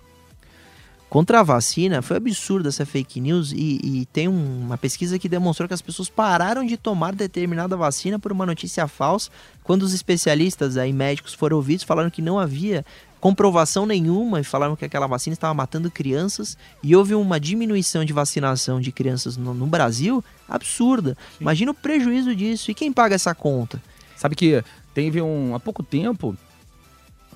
Contra 1.16 1.40
a 1.40 1.44
vacina, 1.44 2.02
foi 2.02 2.18
absurda 2.18 2.68
essa 2.68 2.86
fake 2.86 3.22
news 3.22 3.54
e, 3.54 3.80
e 3.82 4.06
tem 4.08 4.28
um, 4.28 4.66
uma 4.66 4.78
pesquisa 4.78 5.18
que 5.18 5.30
demonstrou 5.30 5.66
que 5.66 5.74
as 5.74 5.82
pessoas 5.82 6.10
pararam 6.10 6.66
de 6.66 6.76
tomar 6.76 7.16
determinada 7.16 7.78
vacina 7.78 8.20
por 8.20 8.34
uma 8.34 8.46
notícia 8.46 8.86
falsa, 8.86 9.32
quando 9.64 9.84
os 9.84 9.94
especialistas 9.94 10.76
aí, 10.76 10.92
médicos 10.92 11.34
foram 11.34 11.56
ouvidos, 11.56 11.86
falaram 11.86 12.10
que 12.10 12.22
não 12.22 12.38
havia 12.38 12.86
comprovação 13.22 13.86
nenhuma 13.86 14.42
e 14.42 14.44
falaram 14.44 14.76
que 14.76 14.84
aquela 14.84 15.08
vacina 15.08 15.36
estava 15.36 15.54
matando 15.54 15.90
crianças 15.90 16.58
e 16.84 16.94
houve 16.94 17.16
uma 17.16 17.40
diminuição 17.40 18.04
de 18.04 18.12
vacinação 18.12 18.82
de 18.82 18.92
crianças 18.92 19.38
no, 19.38 19.54
no 19.54 19.68
Brasil 19.68 20.22
absurda. 20.50 21.12
Sim. 21.12 21.38
Imagina 21.40 21.72
o 21.72 21.74
prejuízo 21.74 22.36
disso. 22.36 22.70
E 22.72 22.74
quem 22.74 22.92
paga 22.92 23.16
essa 23.16 23.34
conta? 23.34 23.82
Sabe 24.18 24.36
que 24.36 24.62
teve 24.94 25.22
um 25.22 25.56
há 25.56 25.62
pouco 25.62 25.82
tempo 25.82 26.36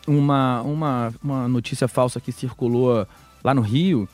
uma, 0.05 0.63
uma, 0.63 1.13
uma 1.23 1.47
notícia 1.47 1.87
falsa 1.87 2.19
que 2.19 2.33
circulou 2.33 3.07
lá 3.43 3.53
no 3.53 3.61
Rio 3.61 4.07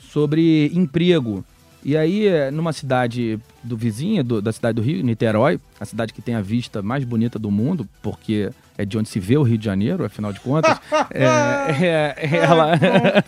sobre 0.00 0.70
emprego. 0.74 1.44
E 1.84 1.96
aí, 1.96 2.28
numa 2.52 2.72
cidade 2.72 3.38
do 3.62 3.76
vizinho, 3.76 4.24
do, 4.24 4.42
da 4.42 4.52
cidade 4.52 4.76
do 4.76 4.82
Rio, 4.82 5.02
Niterói, 5.02 5.60
a 5.78 5.84
cidade 5.84 6.12
que 6.12 6.20
tem 6.20 6.34
a 6.34 6.40
vista 6.40 6.82
mais 6.82 7.04
bonita 7.04 7.38
do 7.38 7.50
mundo, 7.50 7.88
porque 8.02 8.50
é 8.76 8.84
de 8.84 8.98
onde 8.98 9.08
se 9.08 9.20
vê 9.20 9.36
o 9.36 9.42
Rio 9.42 9.58
de 9.58 9.64
Janeiro, 9.64 10.04
afinal 10.04 10.32
de 10.32 10.40
contas, 10.40 10.78
é, 11.10 11.24
é, 11.24 12.14
é, 12.16 12.36
ela, 12.36 12.72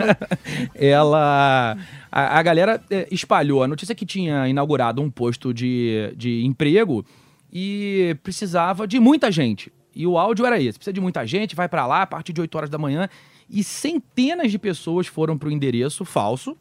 ela, 0.74 1.76
a, 2.10 2.38
a 2.38 2.42
galera 2.42 2.82
é, 2.90 3.06
espalhou 3.10 3.62
a 3.62 3.68
notícia 3.68 3.94
que 3.94 4.04
tinha 4.04 4.48
inaugurado 4.48 5.00
um 5.00 5.10
posto 5.10 5.54
de, 5.54 6.12
de 6.16 6.44
emprego 6.44 7.04
e 7.52 8.16
precisava 8.22 8.86
de 8.86 8.98
muita 8.98 9.30
gente. 9.30 9.72
E 9.94 10.06
o 10.06 10.18
áudio 10.18 10.46
era 10.46 10.60
esse: 10.60 10.78
precisa 10.78 10.92
de 10.92 11.00
muita 11.00 11.26
gente, 11.26 11.56
vai 11.56 11.68
para 11.68 11.86
lá 11.86 12.02
a 12.02 12.06
partir 12.06 12.32
de 12.32 12.40
8 12.40 12.54
horas 12.54 12.70
da 12.70 12.78
manhã. 12.78 13.08
E 13.50 13.64
centenas 13.64 14.50
de 14.50 14.58
pessoas 14.58 15.06
foram 15.06 15.36
para 15.36 15.48
o 15.48 15.52
endereço 15.52 16.04
falso, 16.04 16.56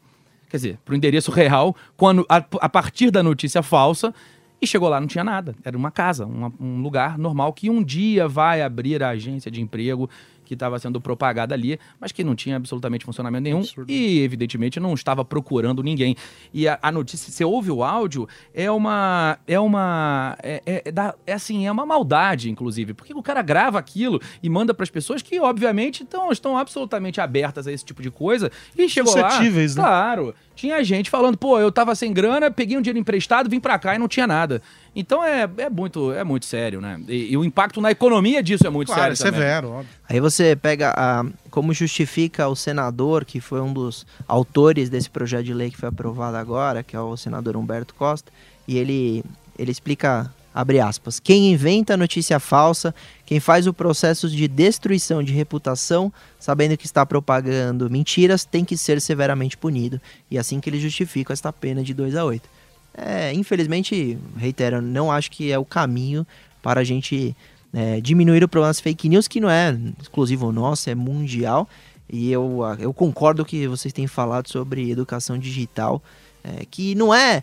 quer 0.48 0.56
dizer, 0.56 0.78
para 0.84 0.92
o 0.92 0.96
endereço 0.96 1.30
real, 1.30 1.76
quando, 1.96 2.26
a, 2.28 2.36
a 2.36 2.68
partir 2.68 3.10
da 3.10 3.22
notícia 3.22 3.62
falsa, 3.62 4.12
e 4.60 4.66
chegou 4.66 4.88
lá, 4.88 5.00
não 5.00 5.06
tinha 5.06 5.24
nada. 5.24 5.54
Era 5.64 5.76
uma 5.76 5.90
casa, 5.90 6.26
uma, 6.26 6.52
um 6.60 6.82
lugar 6.82 7.16
normal 7.16 7.52
que 7.52 7.70
um 7.70 7.82
dia 7.82 8.28
vai 8.28 8.60
abrir 8.60 9.02
a 9.02 9.10
agência 9.10 9.50
de 9.50 9.60
emprego 9.60 10.10
que 10.50 10.54
estava 10.54 10.80
sendo 10.80 11.00
propagada 11.00 11.54
ali, 11.54 11.78
mas 12.00 12.10
que 12.10 12.24
não 12.24 12.34
tinha 12.34 12.56
absolutamente 12.56 13.04
funcionamento 13.04 13.44
nenhum 13.44 13.60
Absurdo. 13.60 13.88
e, 13.88 14.18
evidentemente, 14.18 14.80
não 14.80 14.92
estava 14.94 15.24
procurando 15.24 15.80
ninguém. 15.80 16.16
E 16.52 16.66
a, 16.66 16.76
a 16.82 16.90
notícia, 16.90 17.30
você 17.30 17.44
ouve 17.44 17.70
o 17.70 17.84
áudio, 17.84 18.28
é 18.52 18.68
uma. 18.68 19.38
É 19.46 19.60
uma. 19.60 20.36
É, 20.42 20.60
é, 20.66 20.82
é, 20.88 21.14
é 21.24 21.32
assim, 21.32 21.68
é 21.68 21.70
uma 21.70 21.86
maldade, 21.86 22.50
inclusive, 22.50 22.94
porque 22.94 23.14
o 23.14 23.22
cara 23.22 23.42
grava 23.42 23.78
aquilo 23.78 24.20
e 24.42 24.50
manda 24.50 24.74
para 24.74 24.82
as 24.82 24.90
pessoas 24.90 25.22
que, 25.22 25.38
obviamente, 25.38 26.04
tão, 26.04 26.32
estão 26.32 26.58
absolutamente 26.58 27.20
abertas 27.20 27.68
a 27.68 27.72
esse 27.72 27.84
tipo 27.84 28.02
de 28.02 28.10
coisa 28.10 28.50
e 28.76 28.88
chegou 28.88 29.14
lá. 29.14 29.40
Né? 29.40 29.68
Claro. 29.88 30.34
Tinha 30.56 30.82
gente 30.82 31.08
falando, 31.08 31.38
pô, 31.38 31.60
eu 31.60 31.70
tava 31.70 31.94
sem 31.94 32.12
grana, 32.12 32.50
peguei 32.50 32.76
um 32.76 32.82
dinheiro 32.82 32.98
emprestado, 32.98 33.48
vim 33.48 33.60
pra 33.60 33.78
cá 33.78 33.94
e 33.94 33.98
não 33.98 34.08
tinha 34.08 34.26
nada. 34.26 34.60
Então 34.94 35.22
é, 35.22 35.48
é, 35.58 35.70
muito, 35.70 36.12
é 36.12 36.24
muito 36.24 36.46
sério, 36.46 36.80
né? 36.80 37.00
E, 37.08 37.32
e 37.32 37.36
o 37.36 37.44
impacto 37.44 37.80
na 37.80 37.90
economia 37.90 38.42
disso 38.42 38.66
é 38.66 38.70
muito 38.70 38.92
claro, 38.92 39.14
sério. 39.16 39.34
É 39.34 39.38
severo, 39.38 39.70
óbvio. 39.70 39.88
Aí 40.08 40.20
você 40.20 40.56
pega 40.56 40.92
a, 40.96 41.24
como 41.50 41.72
justifica 41.72 42.48
o 42.48 42.56
senador, 42.56 43.24
que 43.24 43.40
foi 43.40 43.60
um 43.60 43.72
dos 43.72 44.06
autores 44.26 44.88
desse 44.90 45.08
projeto 45.08 45.44
de 45.44 45.54
lei 45.54 45.70
que 45.70 45.76
foi 45.76 45.88
aprovado 45.88 46.36
agora, 46.36 46.82
que 46.82 46.96
é 46.96 47.00
o 47.00 47.16
senador 47.16 47.56
Humberto 47.56 47.94
Costa, 47.94 48.32
e 48.66 48.78
ele, 48.78 49.24
ele 49.58 49.70
explica 49.70 50.30
abre 50.52 50.80
aspas, 50.80 51.20
quem 51.20 51.52
inventa 51.52 51.96
notícia 51.96 52.40
falsa, 52.40 52.94
quem 53.24 53.38
faz 53.38 53.66
o 53.66 53.72
processo 53.72 54.28
de 54.28 54.48
destruição 54.48 55.22
de 55.22 55.32
reputação, 55.32 56.12
sabendo 56.38 56.76
que 56.76 56.86
está 56.86 57.06
propagando 57.06 57.88
mentiras, 57.88 58.44
tem 58.44 58.64
que 58.64 58.76
ser 58.76 59.00
severamente 59.00 59.56
punido. 59.56 60.00
E 60.30 60.36
assim 60.38 60.60
que 60.60 60.68
ele 60.68 60.80
justifica 60.80 61.32
esta 61.32 61.52
pena 61.52 61.82
de 61.82 61.94
2 61.94 62.16
a 62.16 62.24
8. 62.24 62.48
É, 62.94 63.32
infelizmente, 63.32 64.18
reitero, 64.36 64.80
não 64.82 65.10
acho 65.10 65.30
que 65.30 65.50
é 65.52 65.58
o 65.58 65.64
caminho 65.64 66.26
para 66.62 66.80
a 66.80 66.84
gente 66.84 67.36
é, 67.72 68.00
diminuir 68.00 68.42
o 68.42 68.48
problema 68.48 68.70
das 68.70 68.80
fake 68.80 69.08
news, 69.08 69.28
que 69.28 69.40
não 69.40 69.50
é 69.50 69.76
exclusivo 70.00 70.52
nosso, 70.52 70.90
é 70.90 70.94
mundial. 70.94 71.68
E 72.12 72.30
eu, 72.30 72.60
eu 72.78 72.92
concordo 72.92 73.44
que 73.44 73.68
vocês 73.68 73.92
têm 73.92 74.06
falado 74.06 74.48
sobre 74.48 74.90
educação 74.90 75.38
digital, 75.38 76.02
é, 76.42 76.64
que 76.68 76.94
não 76.94 77.14
é 77.14 77.42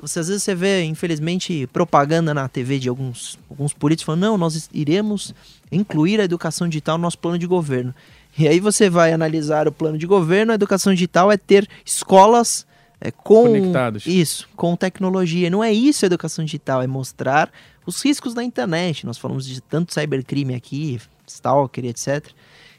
você, 0.00 0.20
às 0.20 0.28
vezes 0.28 0.42
você 0.42 0.54
vê, 0.54 0.84
infelizmente, 0.84 1.66
propaganda 1.72 2.34
na 2.34 2.48
TV 2.48 2.78
de 2.78 2.88
alguns, 2.88 3.38
alguns 3.48 3.72
políticos 3.72 4.04
falando, 4.04 4.22
não, 4.22 4.38
nós 4.38 4.68
iremos 4.72 5.34
incluir 5.72 6.20
a 6.20 6.24
educação 6.24 6.68
digital 6.68 6.98
no 6.98 7.02
nosso 7.02 7.18
plano 7.18 7.38
de 7.38 7.46
governo. 7.46 7.94
E 8.38 8.46
aí 8.46 8.60
você 8.60 8.90
vai 8.90 9.12
analisar 9.12 9.66
o 9.66 9.72
plano 9.72 9.96
de 9.96 10.06
governo, 10.06 10.52
a 10.52 10.54
educação 10.54 10.92
digital 10.92 11.32
é 11.32 11.38
ter 11.38 11.66
escolas 11.84 12.66
é, 13.00 13.10
com 13.10 13.44
Conectados. 13.44 14.06
isso, 14.06 14.48
com 14.56 14.74
tecnologia. 14.76 15.50
Não 15.50 15.62
é 15.62 15.72
isso 15.72 16.04
a 16.04 16.06
educação 16.06 16.44
digital, 16.44 16.82
é 16.82 16.86
mostrar 16.86 17.50
os 17.84 18.02
riscos 18.02 18.34
da 18.34 18.42
internet. 18.42 19.04
Nós 19.04 19.18
falamos 19.18 19.46
de 19.46 19.60
tanto 19.60 19.92
cybercrime 19.92 20.54
aqui, 20.54 21.00
stalker, 21.26 21.84
etc. 21.84 22.30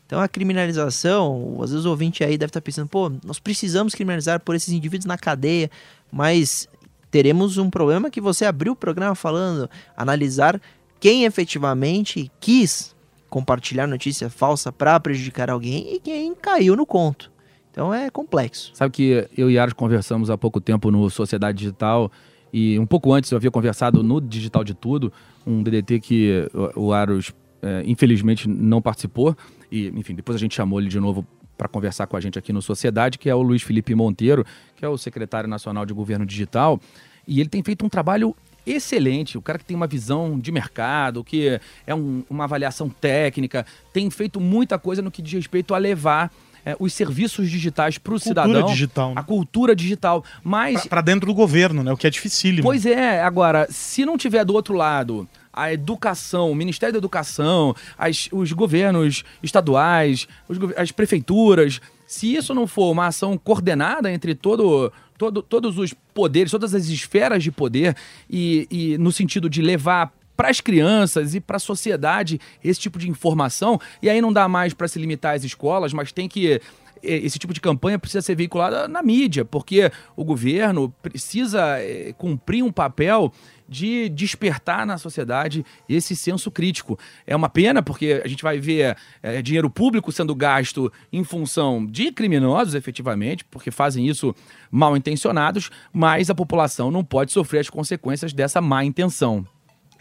Então 0.06 0.20
a 0.20 0.28
criminalização, 0.28 1.60
às 1.62 1.72
vezes 1.72 1.86
o 1.86 1.90
ouvinte 1.90 2.24
aí 2.24 2.38
deve 2.38 2.50
estar 2.50 2.62
pensando, 2.62 2.88
pô, 2.88 3.12
nós 3.24 3.40
precisamos 3.40 3.94
criminalizar 3.94 4.40
por 4.40 4.56
esses 4.56 4.74
indivíduos 4.74 5.06
na 5.06 5.18
cadeia, 5.18 5.70
mas 6.12 6.68
teremos 7.12 7.58
um 7.58 7.70
problema 7.70 8.10
que 8.10 8.22
você 8.22 8.46
abriu 8.46 8.74
o 8.74 8.76
programa 8.76 9.16
falando, 9.16 9.70
analisar 9.96 10.62
quem 11.00 11.26
efetivamente 11.26 12.32
quis 12.40 12.96
compartilhar 13.30 13.86
notícia 13.86 14.30
falsa 14.30 14.72
para 14.72 15.00
prejudicar 15.00 15.50
alguém 15.50 15.96
e 15.96 16.00
quem 16.00 16.34
caiu 16.34 16.76
no 16.76 16.86
conto. 16.86 17.30
Então 17.78 17.94
é 17.94 18.10
complexo. 18.10 18.72
Sabe 18.74 18.92
que 18.92 19.28
eu 19.38 19.52
e 19.52 19.60
Aros 19.60 19.76
conversamos 19.76 20.32
há 20.32 20.38
pouco 20.38 20.60
tempo 20.60 20.90
no 20.90 21.08
Sociedade 21.12 21.60
Digital 21.60 22.12
e 22.52 22.80
um 22.80 22.88
pouco 22.88 23.14
antes 23.14 23.30
eu 23.30 23.36
havia 23.36 23.52
conversado 23.52 24.02
no 24.02 24.20
Digital 24.20 24.64
de 24.64 24.74
Tudo, 24.74 25.14
um 25.46 25.62
DDT 25.62 26.00
que 26.00 26.50
o 26.76 26.92
Aros 26.92 27.32
é, 27.62 27.84
infelizmente 27.86 28.50
não 28.50 28.82
participou. 28.82 29.38
E 29.72 29.90
enfim 29.90 30.16
depois 30.16 30.36
a 30.36 30.40
gente 30.40 30.56
chamou 30.56 30.80
ele 30.80 30.90
de 30.90 31.00
novo 31.00 31.24
para 31.56 31.68
conversar 31.68 32.08
com 32.08 32.18
a 32.18 32.20
gente 32.20 32.40
aqui 32.40 32.52
no 32.52 32.64
Sociedade, 32.64 33.20
que 33.20 33.30
é 33.30 33.36
o 33.36 33.44
Luiz 33.44 33.62
Felipe 33.62 33.94
Monteiro, 33.94 34.44
que 34.76 34.84
é 34.84 34.90
o 34.90 34.98
secretário 34.98 35.48
nacional 35.48 35.86
de 35.86 35.94
Governo 35.94 36.26
Digital, 36.26 36.80
e 37.28 37.40
ele 37.40 37.50
tem 37.50 37.62
feito 37.62 37.86
um 37.86 37.90
trabalho 37.90 38.36
excelente, 38.66 39.38
o 39.38 39.42
cara 39.42 39.60
que 39.60 39.66
tem 39.66 39.78
uma 39.78 39.88
visão 39.88 40.40
de 40.40 40.52
mercado, 40.52 41.24
que 41.24 41.60
é 41.86 41.94
um, 41.94 42.24
uma 42.28 42.46
avaliação 42.46 42.90
técnica, 42.90 43.66
tem 43.94 44.10
feito 44.10 44.42
muita 44.42 44.80
coisa 44.80 45.02
no 45.02 45.12
que 45.12 45.22
diz 45.22 45.34
respeito 45.34 45.76
a 45.76 45.78
levar 45.78 46.32
é, 46.68 46.76
os 46.78 46.92
serviços 46.92 47.50
digitais 47.50 47.98
para 47.98 48.14
o 48.14 48.20
cidadão. 48.20 48.66
digital. 48.66 49.16
Né? 49.16 49.22
A 49.22 49.24
cultura 49.24 49.74
digital. 49.74 50.22
Mas. 50.44 50.86
Para 50.86 51.00
dentro 51.00 51.28
do 51.28 51.34
governo, 51.34 51.82
né? 51.82 51.94
O 51.94 51.96
que 51.96 52.06
é 52.06 52.10
dificílimo. 52.10 52.64
Pois 52.64 52.86
é, 52.86 53.22
agora, 53.24 53.68
se 53.70 54.06
não 54.06 54.18
tiver 54.18 54.44
do 54.44 54.54
outro 54.54 54.74
lado 54.74 55.26
a 55.54 55.72
educação, 55.72 56.52
o 56.52 56.56
Ministério 56.56 56.92
da 56.92 56.98
Educação, 56.98 57.74
as, 57.98 58.28
os 58.34 58.52
governos 58.52 59.24
estaduais, 59.42 60.28
os, 60.50 60.58
as 60.76 60.92
prefeituras, 60.92 61.80
se 62.06 62.36
isso 62.36 62.54
não 62.54 62.68
for 62.68 62.92
uma 62.92 63.08
ação 63.08 63.38
coordenada 63.38 64.12
entre 64.12 64.36
todo, 64.36 64.92
todo, 65.18 65.42
todos 65.42 65.78
os 65.78 65.94
poderes, 66.14 66.52
todas 66.52 66.76
as 66.76 66.88
esferas 66.88 67.42
de 67.42 67.52
poder, 67.52 67.96
e, 68.30 68.68
e 68.70 68.98
no 68.98 69.12
sentido 69.12 69.50
de 69.50 69.62
levar 69.62 70.12
para 70.38 70.50
as 70.50 70.62
crianças 70.62 71.36
e 71.36 71.42
para 71.42 71.58
a 71.58 71.60
sociedade 71.60 72.40
esse 72.64 72.80
tipo 72.80 73.00
de 73.00 73.10
informação, 73.10 73.82
e 74.02 74.10
aí 74.10 74.22
não 74.22 74.32
dá 74.32 74.48
mais 74.48 74.74
para 74.74 74.88
se 74.88 75.00
limitar 75.00 75.36
às 75.36 75.44
escolas, 75.44 75.92
mas 75.92 76.12
tem 76.12 76.30
que 76.30 76.62
esse 77.04 77.38
tipo 77.38 77.54
de 77.54 77.62
campanha 77.62 78.00
precisa 78.00 78.22
ser 78.22 78.36
veiculada 78.36 78.88
na 78.88 79.02
mídia, 79.04 79.46
porque 79.46 79.92
o 80.16 80.24
governo 80.24 80.94
precisa 81.02 81.80
é, 81.80 82.14
cumprir 82.18 82.64
um 82.64 82.72
papel 82.72 83.32
de 83.70 84.08
despertar 84.10 84.86
na 84.86 84.98
sociedade 84.98 85.66
esse 85.90 86.16
senso 86.16 86.50
crítico. 86.50 86.98
É 87.26 87.36
uma 87.36 87.50
pena, 87.50 87.84
porque 87.84 88.22
a 88.24 88.28
gente 88.28 88.42
vai 88.42 88.60
ver 88.60 88.96
é, 89.22 89.42
dinheiro 89.42 89.70
público 89.70 90.12
sendo 90.12 90.34
gasto 90.34 90.92
em 91.12 91.24
função 91.24 91.86
de 91.86 92.12
criminosos, 92.12 92.76
efetivamente, 92.76 93.44
porque 93.46 93.70
fazem 93.70 94.08
isso 94.08 94.34
mal 94.72 94.96
intencionados, 94.96 95.70
mas 95.92 96.30
a 96.30 96.36
população 96.36 96.90
não 96.90 97.04
pode 97.04 97.32
sofrer 97.32 97.60
as 97.60 97.70
consequências 97.70 98.32
dessa 98.34 98.62
má 98.62 98.84
intenção. 98.84 99.46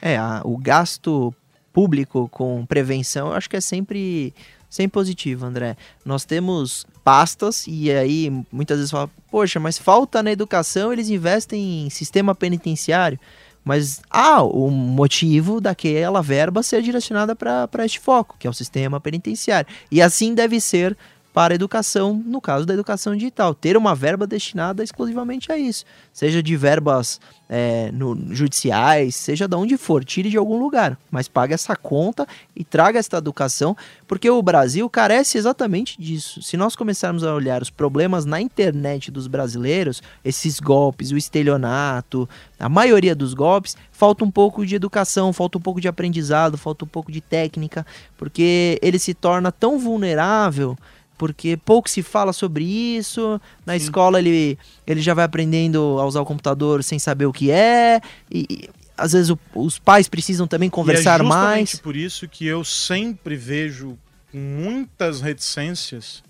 É, 0.01 0.17
a, 0.17 0.43
o 0.45 0.57
gasto 0.57 1.35
público 1.73 2.29
com 2.31 2.65
prevenção, 2.65 3.29
eu 3.29 3.35
acho 3.35 3.51
que 3.51 3.57
é 3.57 3.61
sempre, 3.61 4.33
sempre 4.71 4.93
positivo, 4.93 5.45
André. 5.45 5.77
Nós 6.05 6.25
temos 6.25 6.87
pastas 7.05 7.67
e 7.69 7.91
aí 7.91 8.33
muitas 8.51 8.79
vezes 8.79 8.91
fala, 8.91 9.11
poxa, 9.31 9.61
mas 9.61 9.79
falta 9.79 10.23
na 10.23 10.33
educação, 10.33 10.93
eles 10.93 11.11
investem 11.11 11.87
em 11.87 11.91
sistema 11.91 12.35
penitenciário. 12.35 13.19
Mas 13.65 14.01
há 14.09 14.43
o 14.43 14.71
motivo 14.71 15.61
daquela 15.61 16.23
verba 16.23 16.63
ser 16.63 16.83
direcionada 16.83 17.35
para 17.35 17.85
este 17.85 17.99
foco, 17.99 18.37
que 18.39 18.47
é 18.47 18.51
o 18.51 18.55
sistema 18.55 19.01
penitenciário. 19.01 19.69
E 19.91 20.01
assim 20.01 20.35
deve 20.35 20.61
ser 20.61 20.97
para 21.37 21.53
a 21.53 21.55
educação, 21.57 22.15
no 22.25 22.41
caso 22.41 22.65
da 22.65 22.73
educação 22.73 23.15
digital, 23.15 23.55
ter 23.55 23.77
uma 23.77 23.95
verba 23.95 24.27
destinada 24.27 24.83
exclusivamente 24.83 25.53
a 25.53 25.59
isso, 25.59 25.85
seja 26.11 26.43
de 26.43 26.57
verbas 26.57 27.21
é, 27.47 27.91
no, 27.93 28.35
judiciais, 28.35 29.15
seja 29.15 29.47
de 29.47 29.55
onde 29.55 29.77
for, 29.77 30.03
tire 30.03 30.31
de 30.31 30.39
algum 30.39 30.59
lugar, 30.59 30.99
mas 31.11 31.29
pague 31.29 31.53
essa 31.53 31.77
conta 31.77 32.27
e 32.57 32.65
traga 32.65 32.99
esta 32.99 33.19
educação, 33.19 33.77
porque 34.09 34.31
o 34.31 34.41
Brasil 34.41 34.89
carece 34.89 35.37
exatamente 35.37 36.01
disso. 36.01 36.41
Se 36.41 36.57
nós 36.57 36.75
começarmos 36.75 37.23
a 37.23 37.35
olhar 37.35 37.61
os 37.61 37.69
problemas 37.69 38.25
na 38.25 38.41
internet 38.41 39.11
dos 39.11 39.27
brasileiros, 39.27 40.03
esses 40.25 40.59
golpes, 40.59 41.13
o 41.13 41.19
estelionato, 41.19 42.27
a 42.59 42.71
maioria 42.71 43.15
dos 43.15 43.35
golpes, 43.35 43.77
falta 43.93 44.25
um 44.25 44.31
pouco 44.31 44.65
de 44.65 44.75
educação, 44.75 45.35
falta 45.35 45.59
um 45.59 45.61
pouco 45.61 45.83
de 45.83 45.87
aprendizado, 45.87 46.57
falta 46.57 46.87
um 46.87 46.89
pouco 46.89 47.13
de 47.13 47.21
técnica, 47.21 47.85
porque 48.17 48.79
ele 48.81 48.99
se 48.99 49.13
torna 49.13 49.53
tão 49.53 49.79
vulnerável 49.79 50.75
porque 51.17 51.57
pouco 51.57 51.89
se 51.89 52.03
fala 52.03 52.33
sobre 52.33 52.65
isso. 52.65 53.41
Na 53.65 53.79
Sim. 53.79 53.85
escola 53.85 54.19
ele, 54.19 54.59
ele 54.87 55.01
já 55.01 55.15
vai 55.15 55.25
aprendendo 55.25 55.99
a 55.99 56.07
usar 56.07 56.21
o 56.21 56.27
computador 56.27 56.83
sem 56.83 56.99
saber 56.99 57.27
o 57.27 57.33
que 57.33 57.51
é. 57.51 58.01
E, 58.31 58.47
e 58.49 58.71
às 58.97 59.13
vezes 59.13 59.31
o, 59.31 59.39
os 59.55 59.79
pais 59.79 60.09
precisam 60.09 60.47
também 60.47 60.71
conversar 60.71 61.21
e 61.21 61.25
é 61.25 61.27
mais. 61.27 61.75
por 61.77 61.97
isso 61.97 62.27
que 62.29 62.47
eu 62.47 62.65
sempre 62.65 63.37
vejo 63.37 63.99
com 64.33 64.39
muitas 64.39 65.21
reticências 65.21 66.23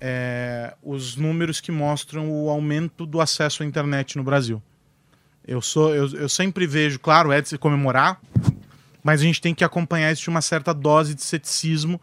é, 0.00 0.74
os 0.82 1.16
números 1.16 1.60
que 1.60 1.72
mostram 1.72 2.30
o 2.30 2.50
aumento 2.50 3.06
do 3.06 3.20
acesso 3.20 3.62
à 3.62 3.66
internet 3.66 4.16
no 4.16 4.22
Brasil. 4.22 4.62
Eu, 5.46 5.62
sou, 5.62 5.94
eu, 5.94 6.08
eu 6.14 6.28
sempre 6.28 6.66
vejo, 6.66 6.98
claro, 6.98 7.32
é 7.32 7.40
de 7.40 7.48
se 7.48 7.58
comemorar, 7.58 8.20
mas 9.02 9.20
a 9.20 9.24
gente 9.24 9.40
tem 9.40 9.54
que 9.54 9.64
acompanhar 9.64 10.12
isso 10.12 10.22
de 10.22 10.30
uma 10.30 10.42
certa 10.42 10.72
dose 10.72 11.14
de 11.14 11.22
ceticismo 11.22 12.00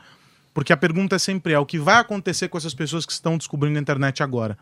porque 0.53 0.73
a 0.73 0.77
pergunta 0.77 1.15
é 1.15 1.19
sempre 1.19 1.53
é 1.53 1.59
o 1.59 1.65
que 1.65 1.79
vai 1.79 1.95
acontecer 1.95 2.47
com 2.47 2.57
essas 2.57 2.73
pessoas 2.73 3.05
que 3.05 3.11
estão 3.11 3.37
descobrindo 3.37 3.77
a 3.77 3.81
internet 3.81 4.21
agora? 4.21 4.57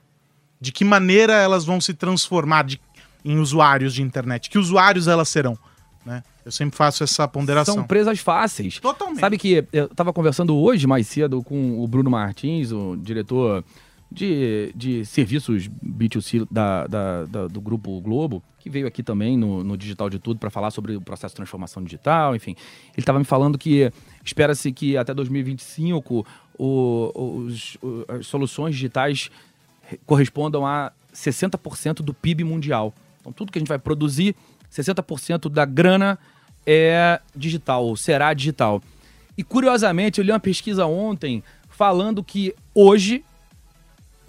De 0.62 0.72
que 0.72 0.84
maneira 0.84 1.34
elas 1.34 1.66
vão 1.66 1.80
se 1.80 1.94
transformar 1.94 2.64
de, 2.64 2.80
em 3.24 3.40
usuários 3.40 3.94
de 3.94 4.02
internet? 4.02 4.50
Que 4.50 4.58
usuários 4.58 5.08
elas 5.08 5.30
serão? 5.30 5.58
Né? 6.06 6.24
Eu 6.46 6.52
sempre 6.52 6.76
faço 6.76 7.04
essa 7.04 7.28
ponderação. 7.28 7.76
São 7.76 7.84
presas 7.84 8.20
fáceis. 8.20 8.80
Totalmente. 8.80 9.20
Sabe 9.20 9.38
que 9.38 9.66
eu 9.72 9.86
estava 9.86 10.12
conversando 10.14 10.56
hoje 10.56 10.88
mais 10.88 11.08
cedo 11.08 11.44
com 11.44 11.80
o 11.82 11.88
Bruno 11.88 12.10
Martins, 12.10 12.72
o 12.72 12.96
diretor 12.98 13.64
de, 14.12 14.72
de 14.76 15.06
serviços 15.06 15.68
B2C 15.68 16.48
da, 16.50 16.88
da, 16.88 17.26
da, 17.26 17.48
do 17.48 17.62
Grupo 17.62 18.00
Globo, 18.02 18.42
que 18.60 18.70
veio 18.70 18.88
aqui 18.88 19.04
também 19.04 19.38
no, 19.38 19.64
no 19.64 19.78
Digital 19.78 20.10
de 20.10 20.18
Tudo 20.18 20.40
para 20.40 20.50
falar 20.50 20.72
sobre 20.72 20.96
o 20.96 21.02
processo 21.02 21.34
de 21.34 21.38
transformação 21.38 21.84
digital, 21.84 22.36
enfim. 22.36 22.52
Ele 22.52 23.00
estava 23.00 23.20
me 23.20 23.26
falando 23.26 23.58
que 23.58 23.92
espera-se 24.24 24.72
que 24.72 24.98
até 24.98 25.14
2025 25.14 26.26
o, 26.58 27.46
os, 27.46 27.78
as 28.08 28.26
soluções 28.26 28.74
digitais 28.74 29.30
correspondam 30.06 30.66
a 30.66 30.92
60% 31.14 31.96
do 31.96 32.14
PIB 32.14 32.44
mundial. 32.44 32.94
Então, 33.22 33.32
tudo 33.32 33.52
que 33.52 33.58
a 33.58 33.62
gente 33.62 33.70
vai 33.70 33.80
produzir, 33.80 34.36
60% 34.72 35.50
da 35.50 35.66
grana 35.66 36.18
é 36.66 37.20
digital, 37.36 37.96
será 37.96 38.34
digital. 38.34 38.82
E, 39.38 39.44
curiosamente, 39.44 40.20
eu 40.20 40.26
li 40.26 40.32
uma 40.32 40.40
pesquisa 40.40 40.86
ontem 40.86 41.44
falando 41.70 42.24
que 42.24 42.54
hoje 42.74 43.24